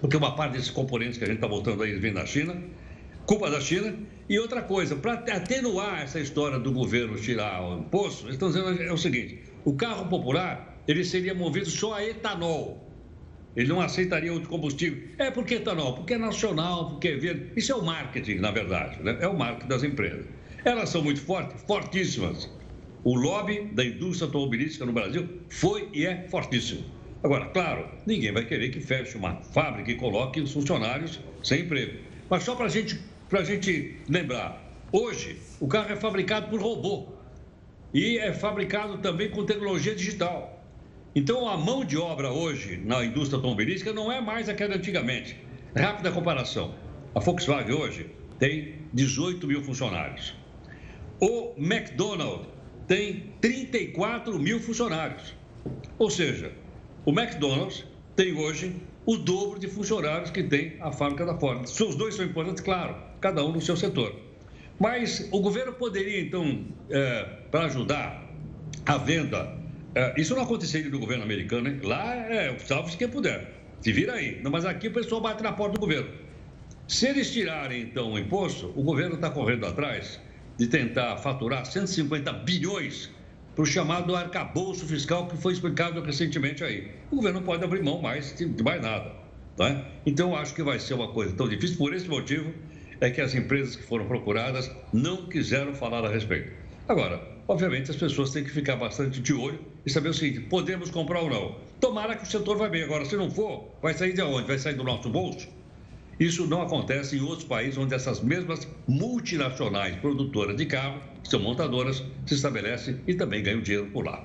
[0.00, 2.56] porque uma parte desses componentes que a gente está voltando aí vem da China,
[3.26, 3.94] culpa da China.
[4.28, 8.82] E outra coisa, para atenuar essa história do governo tirar o imposto, eles estão dizendo
[8.82, 12.84] é o seguinte: o carro popular ele seria movido só a etanol.
[13.54, 15.02] Ele não aceitaria outro combustível.
[15.16, 17.52] É porque etanol, porque é nacional, porque é verde.
[17.56, 19.16] Isso é o marketing, na verdade, né?
[19.20, 20.26] é o marketing das empresas.
[20.64, 22.50] Elas são muito fortes, fortíssimas.
[23.02, 26.84] O lobby da indústria automobilística no Brasil foi e é fortíssimo.
[27.22, 31.98] Agora, claro, ninguém vai querer que feche uma fábrica e coloque os funcionários sem emprego.
[32.28, 33.00] Mas só para gente,
[33.32, 37.08] a gente lembrar, hoje o carro é fabricado por robô
[37.92, 40.64] e é fabricado também com tecnologia digital.
[41.14, 45.36] Então, a mão de obra hoje na indústria automobilística não é mais aquela antigamente.
[45.74, 46.74] Rápida comparação.
[47.14, 50.34] A Volkswagen hoje tem 18 mil funcionários.
[51.18, 52.46] O McDonald's
[52.86, 55.34] tem 34 mil funcionários.
[55.98, 56.52] Ou seja,
[57.06, 61.62] o McDonald's tem hoje o dobro de funcionários que tem a fábrica da Ford.
[61.64, 64.14] Os dois são importantes, claro, cada um no seu setor.
[64.78, 68.30] Mas o governo poderia, então, é, para ajudar
[68.84, 69.56] a venda
[69.96, 71.80] é, isso não aconteceria no governo americano, hein?
[71.82, 73.50] Lá é salve-se quem puder.
[73.80, 74.38] Se vira aí.
[74.42, 76.10] Não, mas aqui o pessoal bate na porta do governo.
[76.86, 80.20] Se eles tirarem, então, o imposto, o governo está correndo atrás
[80.58, 83.10] de tentar faturar 150 bilhões
[83.56, 86.90] para o chamado arcabouço fiscal que foi explicado recentemente aí.
[87.10, 89.10] O governo não pode abrir mão mais de mais nada.
[89.56, 89.82] Tá?
[90.04, 91.78] Então, acho que vai ser uma coisa tão difícil.
[91.78, 92.52] Por esse motivo,
[93.00, 96.52] é que as empresas que foram procuradas não quiseram falar a respeito.
[96.86, 100.90] Agora, obviamente, as pessoas têm que ficar bastante de olho e saber o seguinte: podemos
[100.90, 101.56] comprar ou não.
[101.80, 102.82] Tomara que o setor vai bem.
[102.82, 104.46] Agora, se não for, vai sair de onde?
[104.46, 105.48] Vai sair do nosso bolso?
[106.20, 112.02] Isso não acontece em outros países onde essas mesmas multinacionais produtoras de carro, são montadoras,
[112.24, 114.22] se estabelecem e também ganham dinheiro por lá.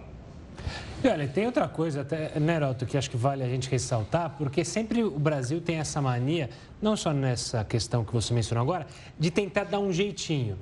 [1.03, 4.63] E olha, tem outra coisa, até, Neroto, que acho que vale a gente ressaltar, porque
[4.63, 6.47] sempre o Brasil tem essa mania,
[6.79, 8.85] não só nessa questão que você mencionou agora,
[9.17, 10.59] de tentar dar um jeitinho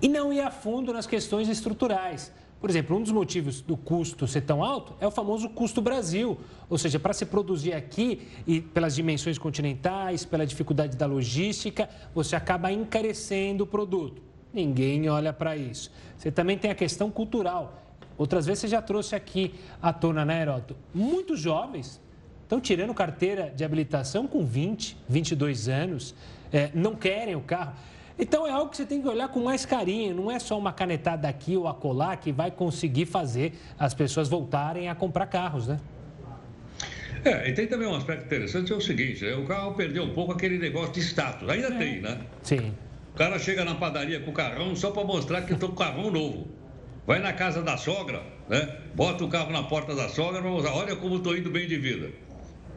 [0.00, 2.32] e não ir a fundo nas questões estruturais.
[2.62, 6.38] Por exemplo, um dos motivos do custo ser tão alto é o famoso custo Brasil,
[6.70, 12.34] ou seja, para se produzir aqui e pelas dimensões continentais, pela dificuldade da logística, você
[12.34, 14.22] acaba encarecendo o produto.
[14.54, 15.90] Ninguém olha para isso.
[16.16, 17.82] Você também tem a questão cultural.
[18.16, 20.76] Outras vezes você já trouxe aqui à tona, né, Heroto?
[20.94, 22.00] Muitos jovens
[22.44, 26.14] estão tirando carteira de habilitação com 20, 22 anos,
[26.52, 27.74] é, não querem o carro.
[28.16, 30.72] Então é algo que você tem que olhar com mais carinho, não é só uma
[30.72, 35.80] canetada aqui ou acolá que vai conseguir fazer as pessoas voltarem a comprar carros, né?
[37.24, 39.34] É, e tem também um aspecto interessante, é o seguinte, né?
[39.34, 41.78] o carro perdeu um pouco aquele negócio de status, ainda é.
[41.78, 42.20] tem, né?
[42.42, 42.72] Sim.
[43.14, 46.10] O cara chega na padaria com o carrão só para mostrar que tem um carrão
[46.10, 46.48] novo.
[47.06, 48.76] Vai na casa da sogra, né?
[48.92, 51.76] Bota o carro na porta da sogra para mostrar, olha como estou indo bem de
[51.76, 52.10] vida.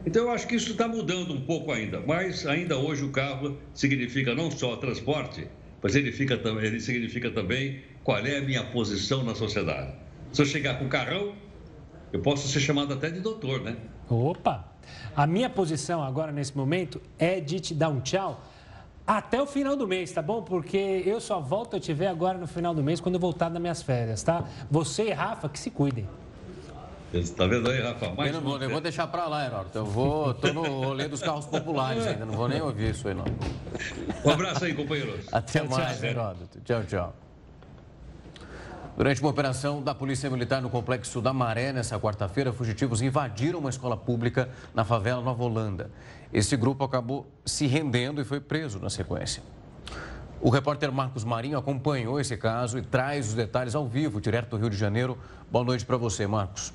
[0.06, 3.58] Então, eu acho que isso está mudando um pouco ainda, mas ainda hoje o carro
[3.74, 5.48] significa não só transporte,
[5.82, 9.92] mas ele, fica, ele significa também qual é a minha posição na sociedade.
[10.32, 11.34] Se eu chegar com o carrão,
[12.12, 13.76] eu posso ser chamado até de doutor, né?
[14.08, 14.72] Opa!
[15.16, 18.40] A minha posição agora, nesse momento, é de te dar um tchau
[19.08, 20.42] até o final do mês, tá bom?
[20.42, 23.48] Porque eu só volto a te ver agora no final do mês, quando eu voltar
[23.48, 24.44] das minhas férias, tá?
[24.70, 26.06] Você e Rafa, que se cuidem.
[27.14, 28.10] Está vendo aí, Rafa?
[28.10, 29.78] Mais eu, não vou, eu vou deixar para lá, Heródoto.
[29.78, 33.14] Eu vou, tô no rolê dos carros populares ainda, não vou nem ouvir isso aí,
[33.14, 33.24] não.
[34.26, 35.24] Um abraço aí, companheiros.
[35.32, 36.60] Até tchau, mais, Heródoto.
[36.60, 37.14] Tchau, tchau.
[38.94, 43.70] Durante uma operação da Polícia Militar no Complexo da Maré, nessa quarta-feira, fugitivos invadiram uma
[43.70, 45.90] escola pública na favela Nova Holanda.
[46.32, 49.42] Esse grupo acabou se rendendo e foi preso na sequência.
[50.40, 54.56] O repórter Marcos Marinho acompanhou esse caso e traz os detalhes ao vivo, direto do
[54.56, 55.18] Rio de Janeiro.
[55.50, 56.72] Boa noite para você, Marcos.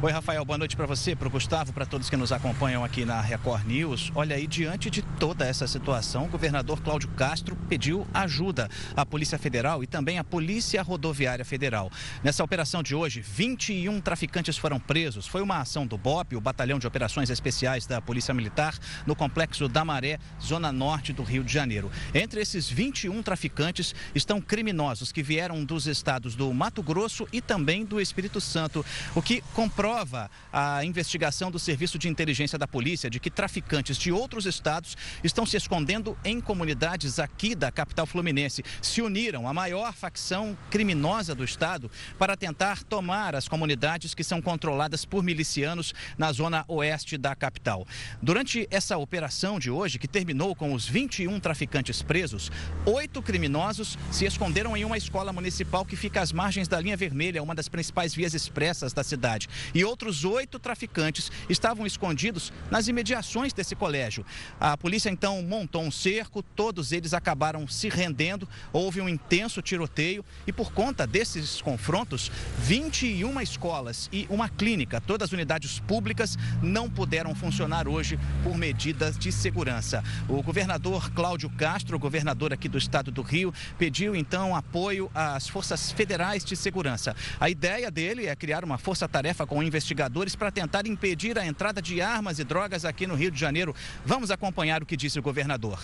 [0.00, 3.04] Oi, Rafael, boa noite para você, para o Gustavo, para todos que nos acompanham aqui
[3.04, 4.12] na Record News.
[4.14, 9.36] Olha aí, diante de toda essa situação, o governador Cláudio Castro pediu ajuda à Polícia
[9.36, 11.90] Federal e também à Polícia Rodoviária Federal.
[12.22, 15.26] Nessa operação de hoje, 21 traficantes foram presos.
[15.26, 19.68] Foi uma ação do BOP, o Batalhão de Operações Especiais da Polícia Militar, no complexo
[19.68, 21.90] da Maré, zona norte do Rio de Janeiro.
[22.14, 27.84] Entre esses 21 traficantes estão criminosos que vieram dos estados do Mato Grosso e também
[27.84, 33.08] do Espírito Santo, o que comprova comprova a investigação do Serviço de Inteligência da Polícia
[33.08, 38.62] de que traficantes de outros estados estão se escondendo em comunidades aqui da capital fluminense.
[38.82, 44.42] Se uniram à maior facção criminosa do estado para tentar tomar as comunidades que são
[44.42, 47.86] controladas por milicianos na zona oeste da capital.
[48.20, 52.52] Durante essa operação de hoje, que terminou com os 21 traficantes presos,
[52.84, 57.42] oito criminosos se esconderam em uma escola municipal que fica às margens da linha vermelha,
[57.42, 59.48] uma das principais vias expressas da cidade.
[59.78, 64.26] E outros oito traficantes estavam escondidos nas imediações desse colégio.
[64.58, 70.24] A polícia então montou um cerco, todos eles acabaram se rendendo, houve um intenso tiroteio
[70.48, 77.32] e por conta desses confrontos, 21 escolas e uma clínica, todas unidades públicas, não puderam
[77.32, 80.02] funcionar hoje por medidas de segurança.
[80.28, 85.92] O governador Cláudio Castro, governador aqui do estado do Rio, pediu então apoio às forças
[85.92, 87.14] federais de segurança.
[87.38, 92.00] A ideia dele é criar uma força-tarefa com investigadores para tentar impedir a entrada de
[92.00, 93.72] armas e drogas aqui no Rio de Janeiro.
[94.04, 95.78] Vamos acompanhar o que disse o governador.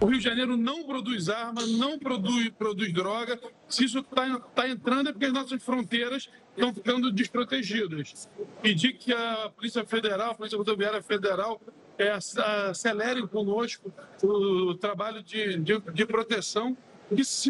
[0.00, 3.40] O Rio de Janeiro não produz arma, não produz, produz droga.
[3.68, 8.28] Se isso está tá entrando é porque as nossas fronteiras estão ficando desprotegidas.
[8.60, 11.58] Pedir que a Polícia Federal, a Polícia Rodoviária Federal,
[11.96, 16.76] é, acelere conosco o trabalho de, de, de proteção,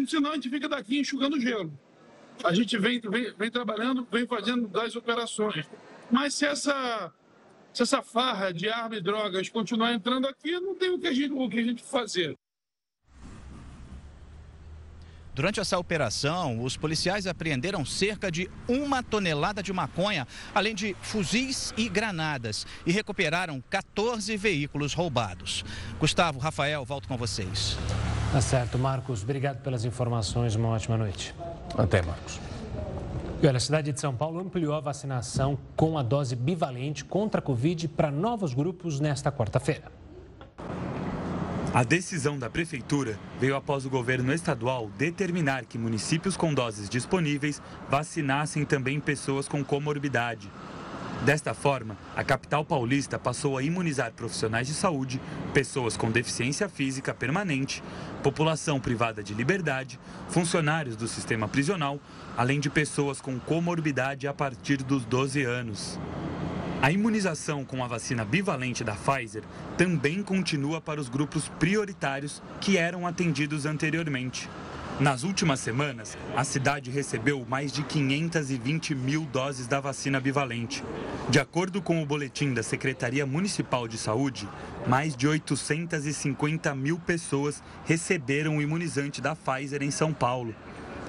[0.07, 1.73] senão a gente fica daqui enxugando gelo.
[2.43, 5.65] A gente vem, vem, vem trabalhando, vem fazendo das operações.
[6.11, 7.11] Mas se essa,
[7.73, 11.13] se essa farra de arma e drogas continuar entrando aqui, não tem o que a
[11.13, 12.35] gente, o que a gente fazer.
[15.35, 21.73] Durante essa operação, os policiais apreenderam cerca de uma tonelada de maconha, além de fuzis
[21.75, 25.65] e granadas, e recuperaram 14 veículos roubados.
[25.99, 27.77] Gustavo, Rafael, volto com vocês.
[28.31, 29.23] Tá certo, Marcos.
[29.23, 30.55] Obrigado pelas informações.
[30.55, 31.35] Uma ótima noite.
[31.77, 32.39] Até, Marcos.
[33.41, 37.39] E olha, a cidade de São Paulo ampliou a vacinação com a dose bivalente contra
[37.39, 39.91] a Covid para novos grupos nesta quarta-feira.
[41.73, 47.61] A decisão da Prefeitura veio após o governo estadual determinar que municípios com doses disponíveis
[47.89, 50.49] vacinassem também pessoas com comorbidade.
[51.25, 55.19] Desta forma, a capital paulista passou a imunizar profissionais de saúde,
[55.55, 57.81] pessoas com deficiência física permanente,
[58.21, 61.99] população privada de liberdade, funcionários do sistema prisional,
[62.37, 65.99] além de pessoas com comorbidade a partir dos 12 anos.
[66.79, 69.41] A imunização com a vacina bivalente da Pfizer
[69.75, 74.47] também continua para os grupos prioritários que eram atendidos anteriormente.
[74.97, 80.81] Nas últimas semanas, a cidade recebeu mais de 520 mil doses da vacina bivalente.
[81.29, 84.47] De acordo com o boletim da Secretaria Municipal de Saúde,
[84.87, 90.55] mais de 850 mil pessoas receberam o imunizante da Pfizer em São Paulo.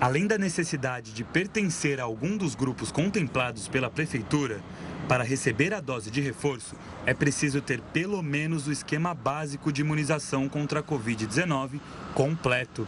[0.01, 4.61] Além da necessidade de pertencer a algum dos grupos contemplados pela Prefeitura,
[5.07, 6.75] para receber a dose de reforço,
[7.07, 11.79] é preciso ter pelo menos o esquema básico de imunização contra a Covid-19
[12.15, 12.85] completo.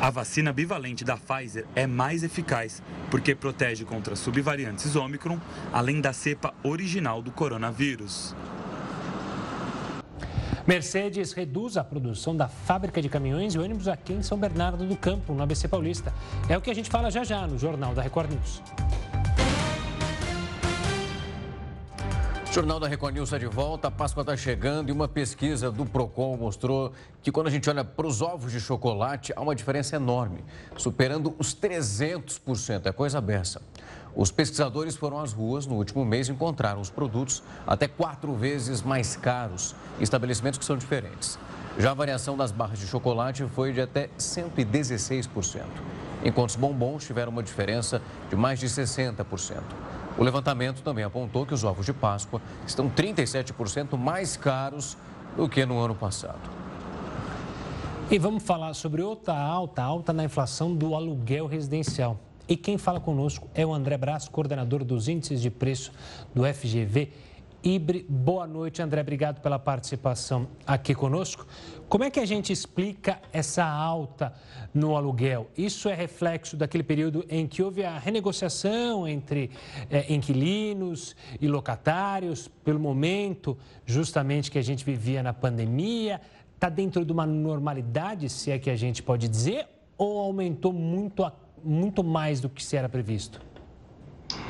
[0.00, 5.38] A vacina bivalente da Pfizer é mais eficaz porque protege contra subvariantes Ômicron,
[5.70, 8.34] além da cepa original do coronavírus.
[10.66, 14.96] Mercedes reduz a produção da fábrica de caminhões e ônibus aqui em São Bernardo do
[14.96, 16.14] Campo, no ABC Paulista.
[16.48, 18.62] É o que a gente fala já já no Jornal da Record News.
[22.50, 25.70] O Jornal da Record News está de volta, a Páscoa está chegando e uma pesquisa
[25.70, 29.54] do PROCON mostrou que quando a gente olha para os ovos de chocolate, há uma
[29.54, 30.42] diferença enorme,
[30.76, 33.62] superando os 300%, é coisa beça.
[34.16, 38.82] Os pesquisadores foram às ruas no último mês e encontraram os produtos até quatro vezes
[38.82, 41.38] mais caros em estabelecimentos que são diferentes.
[41.78, 45.62] Já a variação das barras de chocolate foi de até 116%,
[46.24, 49.62] enquanto os bombons tiveram uma diferença de mais de 60%.
[50.20, 54.94] O levantamento também apontou que os ovos de Páscoa estão 37% mais caros
[55.34, 56.38] do que no ano passado.
[58.10, 62.20] E vamos falar sobre outra alta, alta na inflação do aluguel residencial.
[62.46, 65.90] E quem fala conosco é o André Braz, coordenador dos índices de preço
[66.34, 67.10] do FGV
[67.62, 68.06] Ibre.
[68.08, 69.02] Boa noite, André.
[69.02, 71.46] Obrigado pela participação aqui conosco.
[71.90, 74.32] Como é que a gente explica essa alta
[74.72, 75.46] no aluguel?
[75.58, 79.50] Isso é reflexo daquele período em que houve a renegociação entre
[79.90, 86.18] é, inquilinos e locatários, pelo momento justamente que a gente vivia na pandemia?
[86.54, 89.66] Está dentro de uma normalidade, se é que a gente pode dizer,
[89.98, 91.30] ou aumentou muito,
[91.62, 93.49] muito mais do que se era previsto?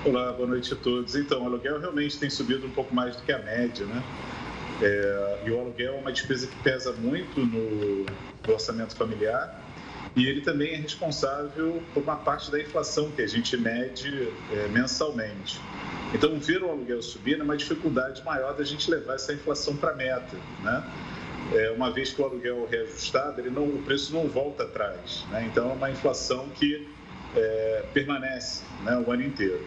[0.03, 1.15] Olá, boa noite a todos.
[1.15, 4.03] Então, o aluguel realmente tem subido um pouco mais do que a média, né?
[4.81, 9.63] É, e o aluguel é uma despesa que pesa muito no, no orçamento familiar
[10.17, 14.69] e ele também é responsável por uma parte da inflação que a gente mede é,
[14.69, 15.61] mensalmente.
[16.15, 19.91] Então, ver o aluguel subir é uma dificuldade maior da gente levar essa inflação para
[19.91, 20.83] a meta, né?
[21.53, 25.27] É, uma vez que o aluguel é reajustado, ele não, o preço não volta atrás.
[25.31, 25.47] Né?
[25.51, 26.89] Então, é uma inflação que
[27.37, 29.61] é, permanece né, o ano inteiro.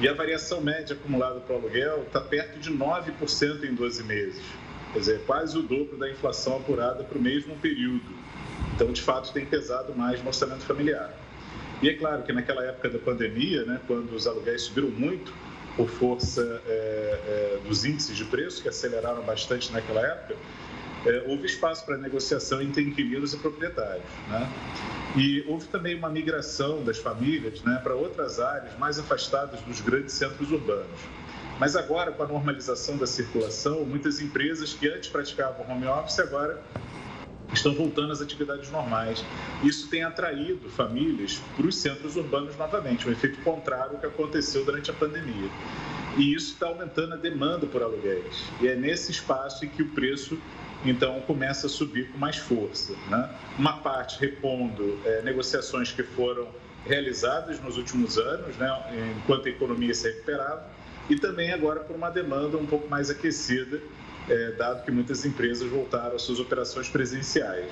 [0.00, 4.42] E a variação média acumulada para o aluguel está perto de 9% em 12 meses.
[4.92, 8.08] Quer dizer, quase o dobro da inflação apurada para o mesmo período.
[8.74, 11.12] Então, de fato, tem pesado mais no orçamento familiar.
[11.82, 15.32] E é claro que naquela época da pandemia, né, quando os aluguéis subiram muito
[15.76, 20.36] por força é, é, dos índices de preço, que aceleraram bastante naquela época,
[21.06, 24.04] é, houve espaço para negociação entre inquilinos e proprietários.
[24.28, 24.50] Né?
[25.16, 30.14] E houve também uma migração das famílias né, para outras áreas mais afastadas dos grandes
[30.14, 31.00] centros urbanos.
[31.58, 36.62] Mas agora, com a normalização da circulação, muitas empresas que antes praticavam home office agora
[37.52, 39.24] estão voltando às atividades normais.
[39.62, 44.64] Isso tem atraído famílias para os centros urbanos novamente, um efeito contrário ao que aconteceu
[44.64, 45.50] durante a pandemia.
[46.16, 48.44] E isso está aumentando a demanda por aluguéis.
[48.60, 50.38] E é nesse espaço em que o preço
[50.84, 52.94] então começa a subir com mais força.
[53.08, 53.30] Né?
[53.58, 56.48] Uma parte repondo é, negociações que foram
[56.86, 60.64] realizadas nos últimos anos, né, enquanto a economia se recuperava,
[61.10, 63.80] e também agora por uma demanda um pouco mais aquecida,
[64.28, 67.70] é, dado que muitas empresas voltaram às suas operações presenciais.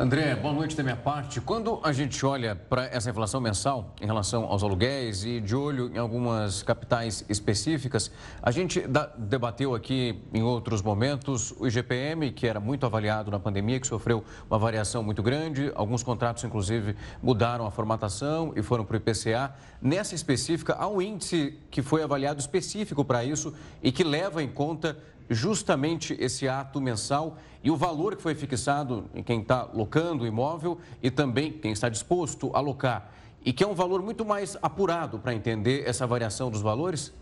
[0.00, 1.42] André, boa noite da minha parte.
[1.42, 5.94] Quando a gente olha para essa inflação mensal em relação aos aluguéis e de olho
[5.94, 8.10] em algumas capitais específicas,
[8.42, 8.82] a gente
[9.18, 14.24] debateu aqui em outros momentos o IGPM, que era muito avaliado na pandemia, que sofreu
[14.48, 15.70] uma variação muito grande.
[15.74, 19.54] Alguns contratos, inclusive, mudaram a formatação e foram para o IPCA.
[19.82, 24.48] Nessa específica, há um índice que foi avaliado específico para isso e que leva em
[24.48, 24.96] conta
[25.30, 30.26] justamente esse ato mensal e o valor que foi fixado em quem está locando o
[30.26, 33.14] imóvel e também quem está disposto a locar.
[33.44, 37.12] E que é um valor muito mais apurado para entender essa variação dos valores?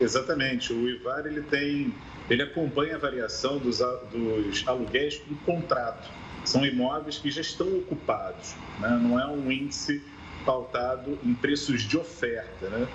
[0.00, 0.72] Exatamente.
[0.72, 1.94] O IVAR ele tem,
[2.28, 6.10] ele acompanha a variação dos, dos aluguéis com contrato.
[6.44, 8.88] São imóveis que já estão ocupados, né?
[9.02, 10.02] não é um índice
[10.44, 12.68] pautado em preços de oferta.
[12.68, 12.88] Né?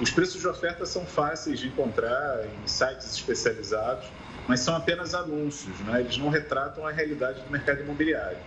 [0.00, 4.06] Os preços de oferta são fáceis de encontrar em sites especializados,
[4.46, 6.00] mas são apenas anúncios, né?
[6.00, 8.38] eles não retratam a realidade do mercado imobiliário.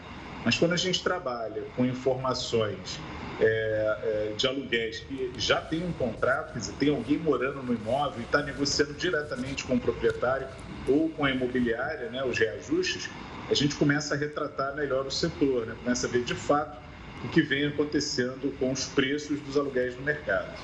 [0.43, 2.99] Mas quando a gente trabalha com informações
[3.39, 7.73] é, é, de aluguéis que já tem um contrato, quer dizer, tem alguém morando no
[7.73, 10.47] imóvel e está negociando diretamente com o proprietário
[10.87, 13.07] ou com a imobiliária, né, os reajustes,
[13.49, 15.75] a gente começa a retratar melhor o setor, né?
[15.83, 16.77] começa a ver de fato
[17.23, 20.57] o que vem acontecendo com os preços dos aluguéis no mercado.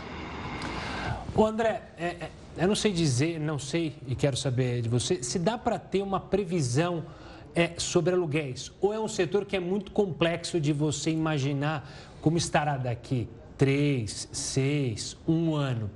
[1.35, 5.21] O André, é, é, eu não sei dizer, não sei e quero saber de você,
[5.21, 7.05] se dá para ter uma previsão
[7.53, 11.89] é, sobre aluguéis ou é um setor que é muito complexo de você imaginar
[12.21, 13.27] como estará daqui
[13.57, 15.89] três, seis, um ano.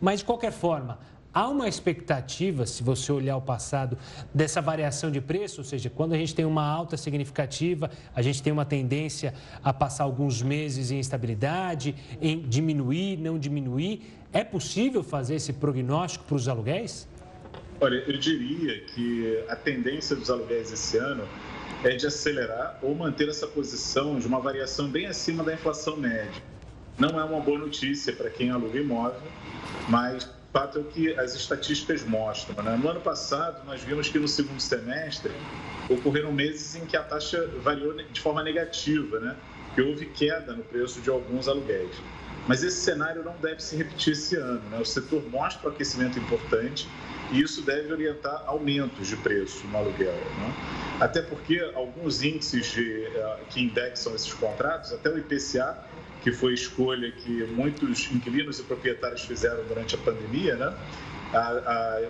[0.00, 0.98] Mas de qualquer forma,
[1.34, 3.96] Há uma expectativa, se você olhar o passado,
[4.34, 8.42] dessa variação de preço, ou seja, quando a gente tem uma alta significativa, a gente
[8.42, 9.32] tem uma tendência
[9.64, 14.02] a passar alguns meses em estabilidade, em diminuir, não diminuir.
[14.30, 17.08] É possível fazer esse prognóstico para os aluguéis?
[17.80, 21.26] Olha, eu diria que a tendência dos aluguéis esse ano
[21.82, 26.42] é de acelerar ou manter essa posição de uma variação bem acima da inflação média.
[26.98, 29.20] Não é uma boa notícia para quem aluga imóvel,
[29.88, 32.62] mas fato é o que as estatísticas mostram.
[32.62, 32.78] Né?
[32.80, 35.32] No ano passado, nós vimos que no segundo semestre
[35.88, 39.36] ocorreram meses em que a taxa variou de forma negativa, né?
[39.74, 41.96] que houve queda no preço de alguns aluguéis.
[42.46, 44.62] Mas esse cenário não deve se repetir esse ano.
[44.70, 44.78] Né?
[44.78, 46.86] O setor mostra um aquecimento importante
[47.30, 50.12] e isso deve orientar aumentos de preço no aluguel.
[50.12, 50.54] Né?
[51.00, 55.78] Até porque alguns índices de, uh, que indexam esses contratos, até o IPCA,
[56.22, 60.74] que foi escolha que muitos inquilinos e proprietários fizeram durante a pandemia, né?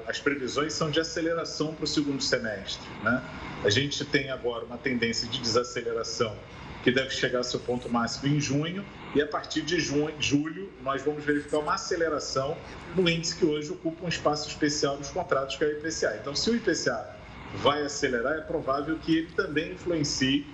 [0.07, 2.89] As previsões são de aceleração para o segundo semestre.
[3.05, 3.23] Né?
[3.65, 6.37] A gente tem agora uma tendência de desaceleração
[6.83, 8.85] que deve chegar ao seu ponto máximo em junho,
[9.15, 12.57] e a partir de junho, julho nós vamos verificar uma aceleração
[12.97, 16.19] no índice que hoje ocupa um espaço especial nos contratos, que é o IPCA.
[16.21, 17.17] Então, se o IPCA
[17.55, 20.45] vai acelerar, é provável que ele também influencie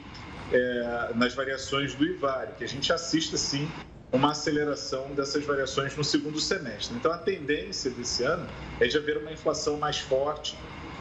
[0.53, 3.68] é, nas variações do IVARE, que a gente assista sim
[4.12, 6.96] uma aceleração dessas variações no segundo semestre.
[6.96, 8.46] Então, a tendência desse ano
[8.80, 10.57] é de haver uma inflação mais forte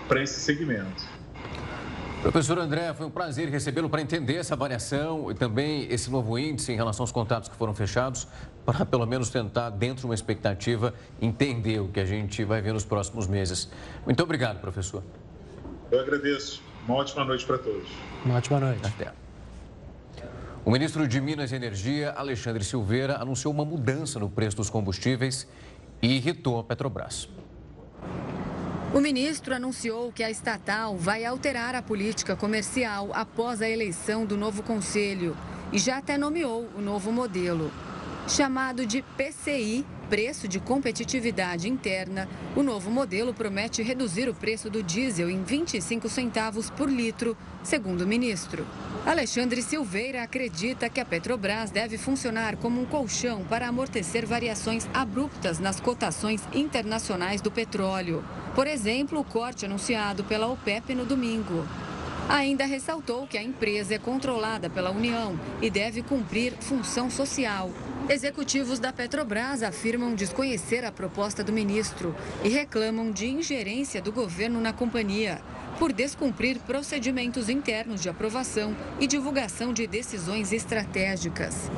[0.07, 1.03] para esse segmento.
[2.21, 6.71] Professor André, foi um prazer recebê-lo para entender essa variação e também esse novo índice
[6.71, 8.27] em relação aos contratos que foram fechados,
[8.65, 12.73] para pelo menos tentar, dentro de uma expectativa, entender o que a gente vai ver
[12.73, 13.69] nos próximos meses.
[14.03, 15.03] Muito obrigado, professor.
[15.91, 16.61] Eu agradeço.
[16.85, 17.87] Uma ótima noite para todos.
[18.25, 18.81] Uma ótima noite.
[18.85, 19.26] Até.
[20.67, 25.47] O ministro de Minas e Energia, Alexandre Silveira, anunciou uma mudança no preço dos combustíveis
[26.01, 27.29] e irritou a Petrobras.
[28.93, 34.35] O ministro anunciou que a estatal vai alterar a política comercial após a eleição do
[34.35, 35.37] novo conselho
[35.71, 37.71] e já até nomeou o novo modelo.
[38.27, 44.81] Chamado de PCI, Preço de Competitividade Interna, o novo modelo promete reduzir o preço do
[44.81, 48.65] diesel em 25 centavos por litro, segundo o ministro.
[49.05, 55.59] Alexandre Silveira acredita que a Petrobras deve funcionar como um colchão para amortecer variações abruptas
[55.59, 58.23] nas cotações internacionais do petróleo.
[58.55, 61.67] Por exemplo, o corte anunciado pela OPEP no domingo.
[62.29, 67.71] Ainda ressaltou que a empresa é controlada pela União e deve cumprir função social.
[68.09, 74.61] Executivos da Petrobras afirmam desconhecer a proposta do ministro e reclamam de ingerência do governo
[74.61, 75.41] na companhia
[75.77, 81.69] por descumprir procedimentos internos de aprovação e divulgação de decisões estratégicas.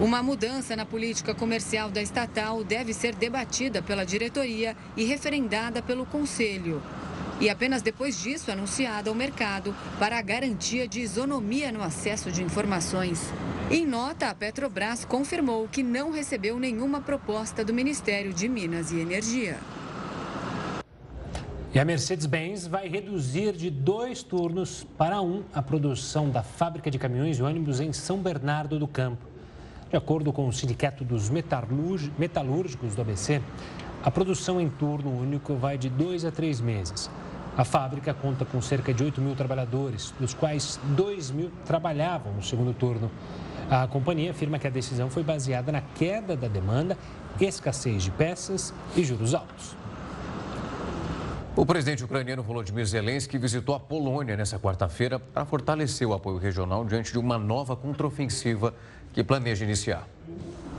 [0.00, 6.04] Uma mudança na política comercial da estatal deve ser debatida pela diretoria e referendada pelo
[6.04, 6.82] Conselho
[7.40, 12.42] e apenas depois disso anunciada ao mercado para a garantia de isonomia no acesso de
[12.42, 13.32] informações.
[13.70, 18.98] Em nota, a Petrobras confirmou que não recebeu nenhuma proposta do Ministério de Minas e
[18.98, 19.56] Energia.
[21.74, 26.98] E a Mercedes-Benz vai reduzir de dois turnos para um a produção da fábrica de
[26.98, 29.26] caminhões e ônibus em São Bernardo do Campo.
[29.90, 33.42] De acordo com o Sindicato dos Metalúrgicos do ABC,
[34.02, 37.10] a produção em turno único vai de dois a três meses.
[37.56, 42.42] A fábrica conta com cerca de 8 mil trabalhadores, dos quais 2 mil trabalhavam no
[42.42, 43.10] segundo turno.
[43.70, 46.98] A companhia afirma que a decisão foi baseada na queda da demanda,
[47.40, 49.74] escassez de peças e juros altos.
[51.56, 56.84] O presidente ucraniano Volodymyr Zelensky visitou a Polônia nesta quarta-feira para fortalecer o apoio regional
[56.84, 58.74] diante de uma nova contraofensiva
[59.14, 60.06] que planeja iniciar.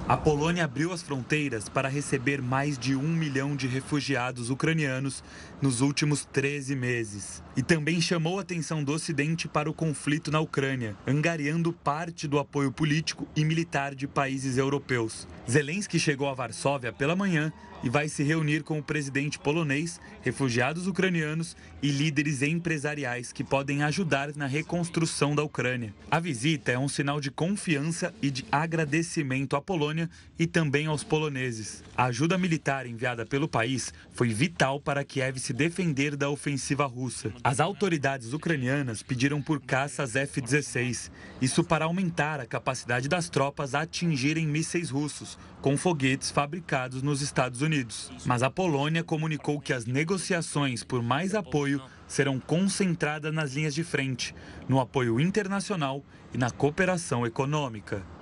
[0.07, 5.21] A Polônia abriu as fronteiras para receber mais de um milhão de refugiados ucranianos
[5.62, 7.43] nos últimos 13 meses.
[7.55, 12.39] E também chamou a atenção do Ocidente para o conflito na Ucrânia, angariando parte do
[12.39, 15.28] apoio político e militar de países europeus.
[15.49, 17.51] Zelensky chegou a Varsóvia pela manhã
[17.84, 23.84] e vai se reunir com o presidente polonês, refugiados ucranianos e líderes empresariais que podem
[23.84, 25.93] ajudar na reconstrução da Ucrânia.
[26.10, 31.03] A visita é um sinal de confiança e de agradecimento à Polônia e também aos
[31.03, 31.84] poloneses.
[31.95, 37.31] A ajuda militar enviada pelo país foi vital para Kiev se defender da ofensiva russa.
[37.41, 41.09] As autoridades ucranianas pediram por caças F-16,
[41.41, 47.21] isso para aumentar a capacidade das tropas a atingirem mísseis russos, com foguetes fabricados nos
[47.21, 48.11] Estados Unidos.
[48.25, 53.85] Mas a Polônia comunicou que as negociações por mais apoio serão concentradas nas linhas de
[53.85, 54.35] frente,
[54.67, 58.16] no apoio internacional e na cooperação econômica.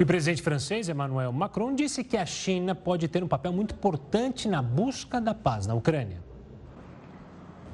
[0.00, 3.74] E o presidente francês Emmanuel Macron disse que a China pode ter um papel muito
[3.74, 6.24] importante na busca da paz na Ucrânia.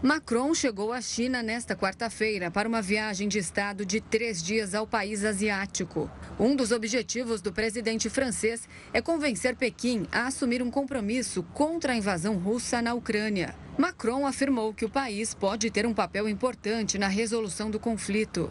[0.02, 4.88] Macron chegou à China nesta quarta-feira para uma viagem de Estado de três dias ao
[4.88, 6.10] país asiático.
[6.36, 11.96] Um dos objetivos do presidente francês é convencer Pequim a assumir um compromisso contra a
[11.96, 13.54] invasão russa na Ucrânia.
[13.78, 18.50] Macron afirmou que o país pode ter um papel importante na resolução do conflito.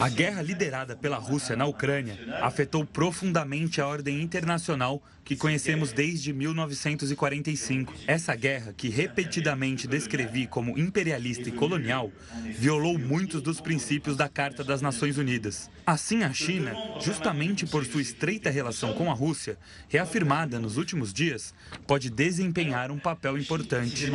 [0.00, 6.32] A guerra liderada pela Rússia na Ucrânia afetou profundamente a ordem internacional que conhecemos desde
[6.32, 7.92] 1945.
[8.06, 12.10] Essa guerra, que repetidamente descrevi como imperialista e colonial,
[12.56, 15.70] violou muitos dos princípios da Carta das Nações Unidas.
[15.84, 21.54] Assim, a China, justamente por sua estreita relação com a Rússia, reafirmada nos últimos dias,
[21.86, 24.10] pode desempenhar um papel importante.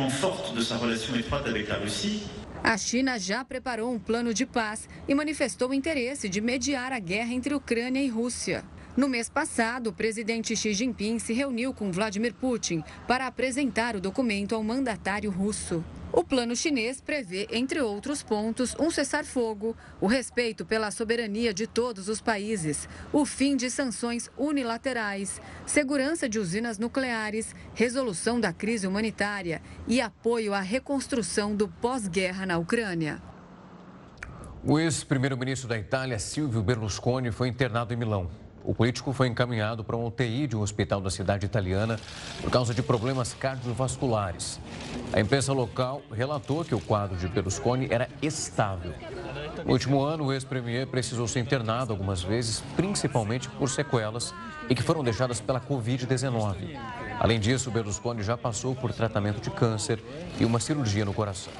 [2.62, 7.32] A China já preparou um plano de paz e manifestou interesse de mediar a guerra
[7.32, 8.62] entre Ucrânia e Rússia.
[8.96, 14.00] No mês passado, o presidente Xi Jinping se reuniu com Vladimir Putin para apresentar o
[14.00, 15.82] documento ao mandatário russo.
[16.12, 22.08] O plano chinês prevê, entre outros pontos, um cessar-fogo, o respeito pela soberania de todos
[22.08, 29.62] os países, o fim de sanções unilaterais, segurança de usinas nucleares, resolução da crise humanitária
[29.86, 33.22] e apoio à reconstrução do pós-guerra na Ucrânia.
[34.64, 38.28] O ex-primeiro-ministro da Itália, Silvio Berlusconi, foi internado em Milão.
[38.64, 41.98] O político foi encaminhado para um UTI de um hospital da cidade italiana
[42.40, 44.60] por causa de problemas cardiovasculares.
[45.12, 48.92] A imprensa local relatou que o quadro de Berlusconi era estável.
[49.64, 54.34] No último ano, o ex-premier precisou ser internado algumas vezes, principalmente por sequelas
[54.68, 56.78] e que foram deixadas pela Covid-19.
[57.18, 60.02] Além disso, Berlusconi já passou por tratamento de câncer
[60.38, 61.52] e uma cirurgia no coração.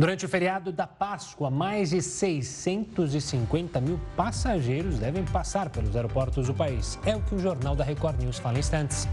[0.00, 6.54] Durante o feriado da Páscoa, mais de 650 mil passageiros devem passar pelos aeroportos do
[6.54, 6.98] país.
[7.04, 9.06] É o que o Jornal da Record News fala em instantes.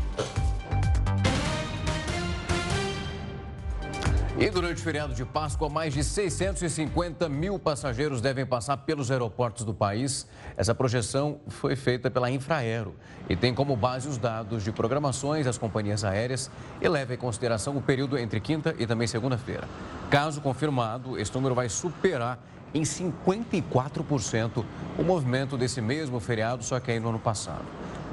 [4.39, 9.65] E durante o feriado de Páscoa, mais de 650 mil passageiros devem passar pelos aeroportos
[9.65, 10.27] do país.
[10.55, 12.93] Essa projeção foi feita pela Infraero
[13.27, 17.75] e tem como base os dados de programações das companhias aéreas e leva em consideração
[17.75, 19.67] o período entre quinta e também segunda-feira.
[20.11, 22.37] Caso confirmado, esse número vai superar
[22.75, 24.63] em 54%
[24.99, 27.65] o movimento desse mesmo feriado, só que aí no ano passado.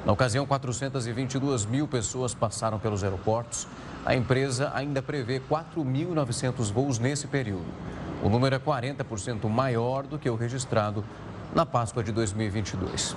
[0.06, 3.66] Na ocasião, 422 mil pessoas passaram pelos aeroportos.
[4.04, 7.64] A empresa ainda prevê 4.900 voos nesse período.
[8.22, 11.02] O número é 40% maior do que o registrado
[11.54, 13.16] na Páscoa de 2022.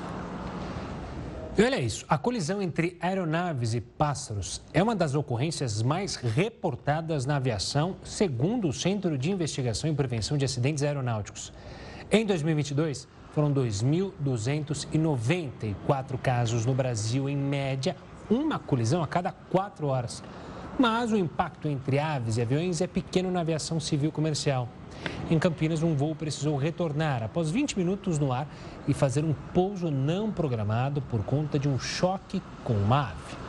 [1.58, 7.26] E olha isso, a colisão entre aeronaves e pássaros é uma das ocorrências mais reportadas
[7.26, 11.52] na aviação, segundo o Centro de Investigação e Prevenção de Acidentes Aeronáuticos.
[12.12, 17.98] Em 2022, foram 2.294 casos no Brasil, em média,
[18.30, 20.22] uma colisão a cada quatro horas.
[20.80, 24.70] Mas o impacto entre aves e aviões é pequeno na aviação civil comercial.
[25.30, 28.48] Em Campinas, um voo precisou retornar após 20 minutos no ar
[28.88, 33.48] e fazer um pouso não programado por conta de um choque com uma ave.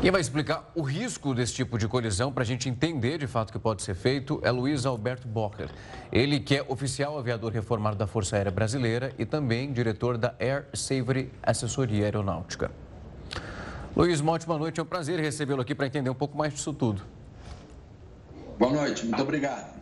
[0.00, 3.48] Quem vai explicar o risco desse tipo de colisão para a gente entender de fato
[3.48, 5.70] o que pode ser feito é Luiz Alberto Bocher.
[6.12, 10.66] Ele que é oficial aviador reformado da Força Aérea Brasileira e também diretor da Air
[10.74, 12.83] Savory Assessoria Aeronáutica.
[13.96, 14.80] Luiz, uma ótima noite.
[14.80, 17.02] É um prazer recebê-lo aqui para entender um pouco mais disso tudo.
[18.58, 19.72] Boa noite, muito obrigado.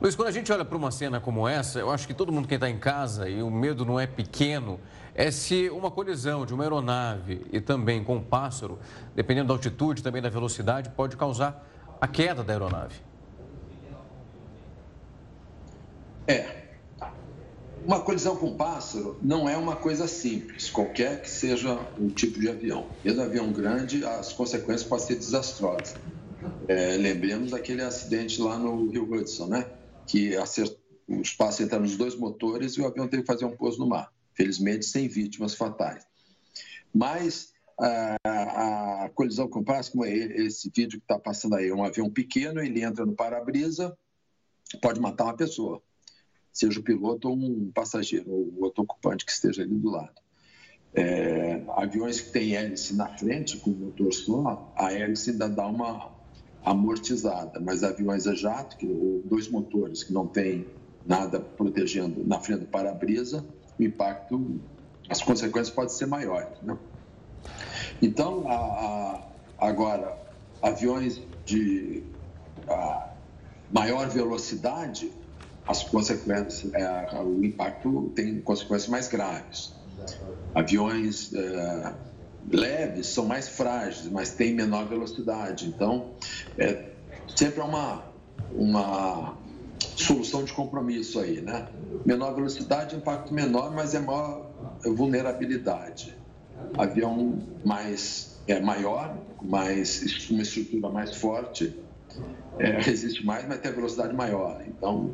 [0.00, 2.48] Luiz, quando a gente olha para uma cena como essa, eu acho que todo mundo
[2.48, 4.80] que está em casa, e o medo não é pequeno,
[5.14, 8.78] é se uma colisão de uma aeronave e também com um pássaro,
[9.14, 11.66] dependendo da altitude, também da velocidade, pode causar
[12.00, 12.94] a queda da aeronave.
[16.26, 16.67] É,
[17.88, 22.46] uma colisão com pássaro não é uma coisa simples, qualquer que seja o tipo de
[22.46, 22.86] avião.
[23.02, 25.94] Mesmo avião grande, as consequências podem ser desastrosas.
[26.68, 29.66] É, lembremos daquele acidente lá no Rio Hudson, né?
[30.06, 30.78] Que acertou,
[31.08, 33.86] os pássaros entraram nos dois motores e o avião teve que fazer um pouso no
[33.86, 34.12] mar.
[34.34, 36.06] Felizmente, sem vítimas fatais.
[36.94, 41.74] Mas a, a colisão com pássaro, como é esse vídeo que está passando aí, é
[41.74, 43.96] um avião pequeno, ele entra no para-brisa,
[44.82, 45.82] pode matar uma pessoa
[46.52, 50.14] seja o piloto ou um passageiro, ou outro ocupante que esteja ali do lado.
[50.94, 56.10] É, aviões que têm hélice na frente, com motor só, a hélice ainda dá uma
[56.64, 60.66] amortizada, mas aviões a jato, que, ou dois motores que não tem
[61.06, 63.44] nada protegendo na frente do para-brisa,
[63.78, 64.60] o impacto,
[65.08, 66.60] as consequências podem ser maiores.
[66.62, 66.76] Né?
[68.02, 69.28] Então, a, a,
[69.58, 70.16] agora,
[70.62, 72.02] aviões de
[73.72, 75.10] maior velocidade,
[75.68, 79.74] as consequências, é, o impacto tem consequências mais graves.
[80.54, 81.94] Aviões é,
[82.50, 85.68] leves são mais frágeis, mas têm menor velocidade.
[85.68, 86.12] Então,
[86.56, 86.92] é,
[87.36, 88.02] sempre é uma,
[88.50, 89.36] uma
[89.94, 91.68] solução de compromisso aí, né?
[92.06, 94.50] Menor velocidade, impacto menor, mas é maior
[94.82, 96.16] vulnerabilidade.
[96.78, 101.76] Avião mais é maior, mais uma estrutura mais forte,
[102.58, 104.62] é, resiste mais, mas tem a velocidade maior.
[104.66, 105.12] Então,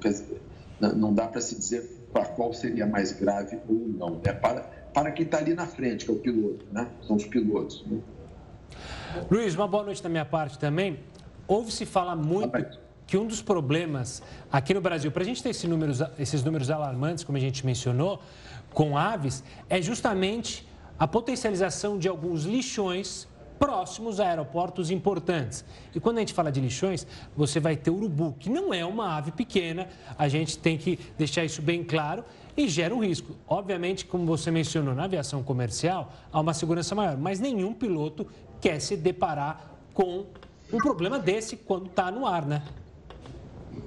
[0.80, 2.04] não dá para se dizer
[2.36, 4.20] qual seria mais grave ou não.
[4.24, 4.60] É para,
[4.92, 6.88] para quem está ali na frente, que é o piloto, né?
[7.06, 7.84] São os pilotos.
[7.86, 8.00] Né?
[9.30, 11.00] Luiz, uma boa noite da minha parte também.
[11.46, 12.50] Ouve-se falar muito
[13.06, 16.70] que um dos problemas aqui no Brasil, para a gente ter esse números, esses números
[16.70, 18.20] alarmantes, como a gente mencionou,
[18.72, 20.66] com aves, é justamente
[20.98, 23.28] a potencialização de alguns lixões
[23.64, 25.64] próximos a aeroportos importantes.
[25.94, 29.16] E quando a gente fala de lixões, você vai ter urubu, que não é uma
[29.16, 29.88] ave pequena,
[30.18, 32.22] a gente tem que deixar isso bem claro
[32.54, 33.34] e gera um risco.
[33.48, 38.26] Obviamente, como você mencionou, na aviação comercial há uma segurança maior, mas nenhum piloto
[38.60, 40.26] quer se deparar com
[40.70, 42.62] um problema desse quando está no ar, né?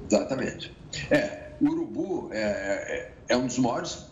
[0.10, 0.74] Exatamente.
[1.12, 4.07] É, o urubu é, é, é um dos maiores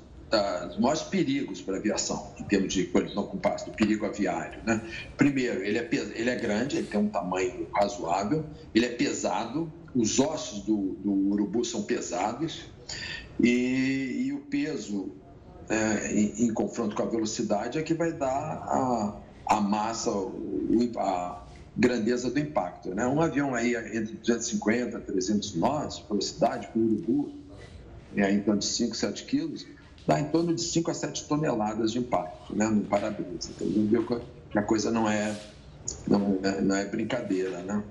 [0.68, 4.62] dos maiores perigos para a aviação, em termos de colisão com pasto, perigo aviário.
[4.66, 4.82] Né?
[5.18, 10.20] Primeiro, ele é, ele é grande, ele tem um tamanho razoável, ele é pesado, os
[10.20, 12.66] ossos do, do urubu são pesados,
[13.40, 15.12] e, e o peso
[15.70, 19.18] é, em, em, confronto com a velocidade é que vai dar a,
[19.48, 21.44] a massa, o, a
[21.76, 22.94] grandeza do impacto.
[22.94, 23.06] Né?
[23.08, 27.34] Um avião aí entre 250 e 300 nós, velocidade, com urubu,
[28.16, 29.66] é, em torno de 5, 7 quilos,
[30.08, 33.50] dá em torno de 5 a 7 toneladas de impacto né, no para-brisa.
[33.56, 35.36] Então, viu que a coisa não é,
[36.08, 37.84] não é, não é brincadeira, né?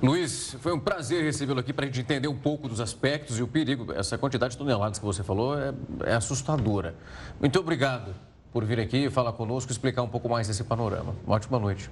[0.00, 3.42] Luiz, foi um prazer recebê-lo aqui para a gente entender um pouco dos aspectos e
[3.42, 3.92] o perigo.
[3.92, 6.94] Essa quantidade de toneladas que você falou é, é assustadora.
[7.40, 8.14] Muito obrigado
[8.52, 11.16] por vir aqui falar conosco e explicar um pouco mais desse panorama.
[11.26, 11.90] Uma ótima noite.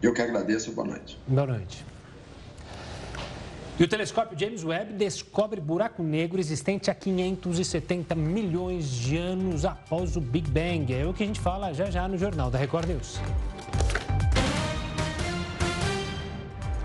[0.00, 0.72] Eu que agradeço.
[0.72, 1.18] Boa noite.
[1.26, 1.84] Boa noite.
[3.80, 10.16] E o telescópio James Webb descobre buraco negro existente há 570 milhões de anos após
[10.16, 10.92] o Big Bang.
[10.92, 13.18] É o que a gente fala já já no Jornal da Record News.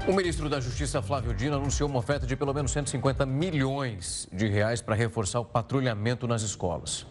[0.07, 4.47] O ministro da Justiça, Flávio Dino, anunciou uma oferta de pelo menos 150 milhões de
[4.47, 7.05] reais para reforçar o patrulhamento nas escolas.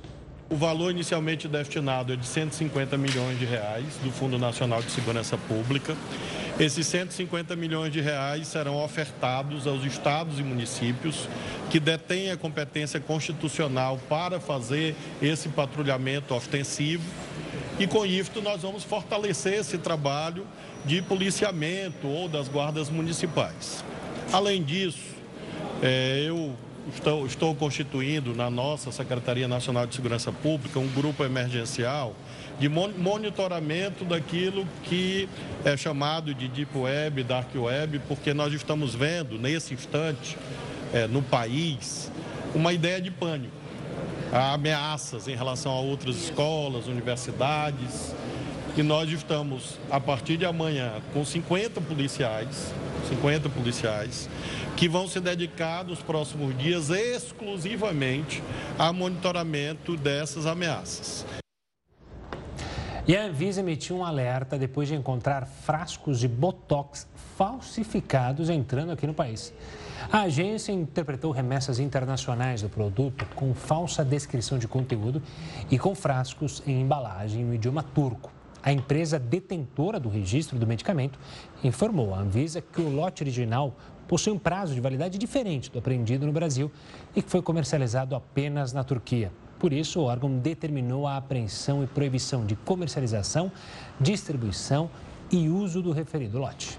[0.48, 5.36] O valor inicialmente destinado é de 150 milhões de reais do Fundo Nacional de Segurança
[5.36, 5.94] Pública.
[6.58, 11.28] Esses 150 milhões de reais serão ofertados aos estados e municípios
[11.68, 17.02] que detêm a competência constitucional para fazer esse patrulhamento ostensivo.
[17.76, 20.46] E com isso nós vamos fortalecer esse trabalho
[20.84, 23.84] de policiamento ou das guardas municipais.
[24.32, 25.14] Além disso,
[25.82, 26.54] é, eu
[26.94, 32.14] estou, estou constituindo na nossa Secretaria Nacional de Segurança Pública um grupo emergencial
[32.58, 35.28] de monitoramento daquilo que
[35.64, 40.36] é chamado de Deep Web, Dark Web, porque nós estamos vendo nesse instante
[40.92, 42.10] é, no país
[42.54, 43.52] uma ideia de pânico.
[44.32, 48.14] Há ameaças em relação a outras escolas, universidades,
[48.76, 52.72] e nós estamos, a partir de amanhã, com 50 policiais,
[53.08, 54.28] 50 policiais,
[54.76, 58.42] que vão se dedicar nos próximos dias exclusivamente
[58.76, 61.24] a monitoramento dessas ameaças.
[63.06, 69.06] E a Anvisa emitiu um alerta depois de encontrar frascos de botox falsificados entrando aqui
[69.06, 69.52] no país.
[70.10, 75.22] A agência interpretou remessas internacionais do produto com falsa descrição de conteúdo
[75.70, 78.32] e com frascos em embalagem no idioma turco.
[78.62, 81.18] A empresa detentora do registro do medicamento
[81.62, 83.76] informou à Anvisa que o lote original
[84.08, 86.72] possui um prazo de validade diferente do apreendido no Brasil
[87.14, 89.30] e que foi comercializado apenas na Turquia.
[89.64, 93.50] Por isso, o órgão determinou a apreensão e proibição de comercialização,
[93.98, 94.90] distribuição
[95.32, 96.78] e uso do referido lote.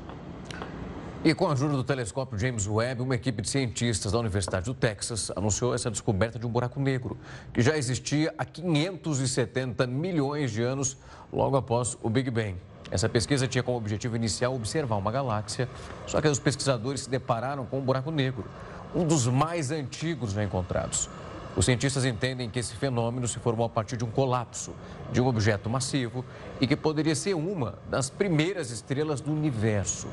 [1.24, 4.76] E com a ajuda do telescópio James Webb, uma equipe de cientistas da Universidade do
[4.76, 7.18] Texas anunciou essa descoberta de um buraco negro,
[7.52, 10.96] que já existia há 570 milhões de anos,
[11.34, 12.56] logo após o Big Bang.
[12.92, 15.68] Essa pesquisa tinha como objetivo inicial observar uma galáxia,
[16.06, 18.46] só que os pesquisadores se depararam com um buraco negro,
[18.94, 21.10] um dos mais antigos já encontrados.
[21.56, 24.74] Os cientistas entendem que esse fenômeno se formou a partir de um colapso
[25.12, 26.26] de um objeto massivo
[26.60, 30.10] e que poderia ser uma das primeiras estrelas do universo.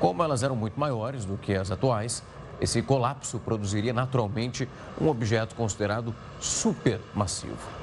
[0.00, 2.22] Como elas eram muito maiores do que as atuais,
[2.58, 4.66] esse colapso produziria naturalmente
[4.98, 7.77] um objeto considerado supermassivo.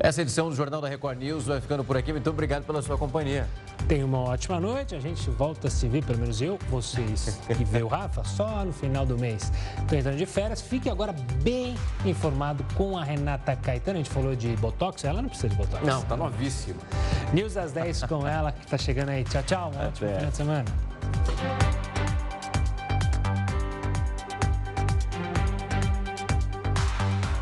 [0.00, 2.12] Essa edição do Jornal da Record News vai ficando por aqui.
[2.12, 3.46] Muito obrigado pela sua companhia.
[3.88, 4.94] Tenha uma ótima noite.
[4.94, 8.64] A gente volta a se ver, pelo menos eu, vocês e ver o Rafa, só
[8.64, 9.52] no final do mês.
[9.78, 10.60] Estou entrando de férias.
[10.60, 11.74] Fique agora bem
[12.04, 13.98] informado com a Renata Caetano.
[13.98, 15.04] A gente falou de Botox.
[15.04, 15.84] Ela não precisa de Botox.
[15.84, 16.80] Não, tá novíssima.
[17.32, 19.24] News das 10 com ela, que está chegando aí.
[19.24, 19.72] Tchau, tchau.
[19.74, 21.73] Um ótimo final de semana.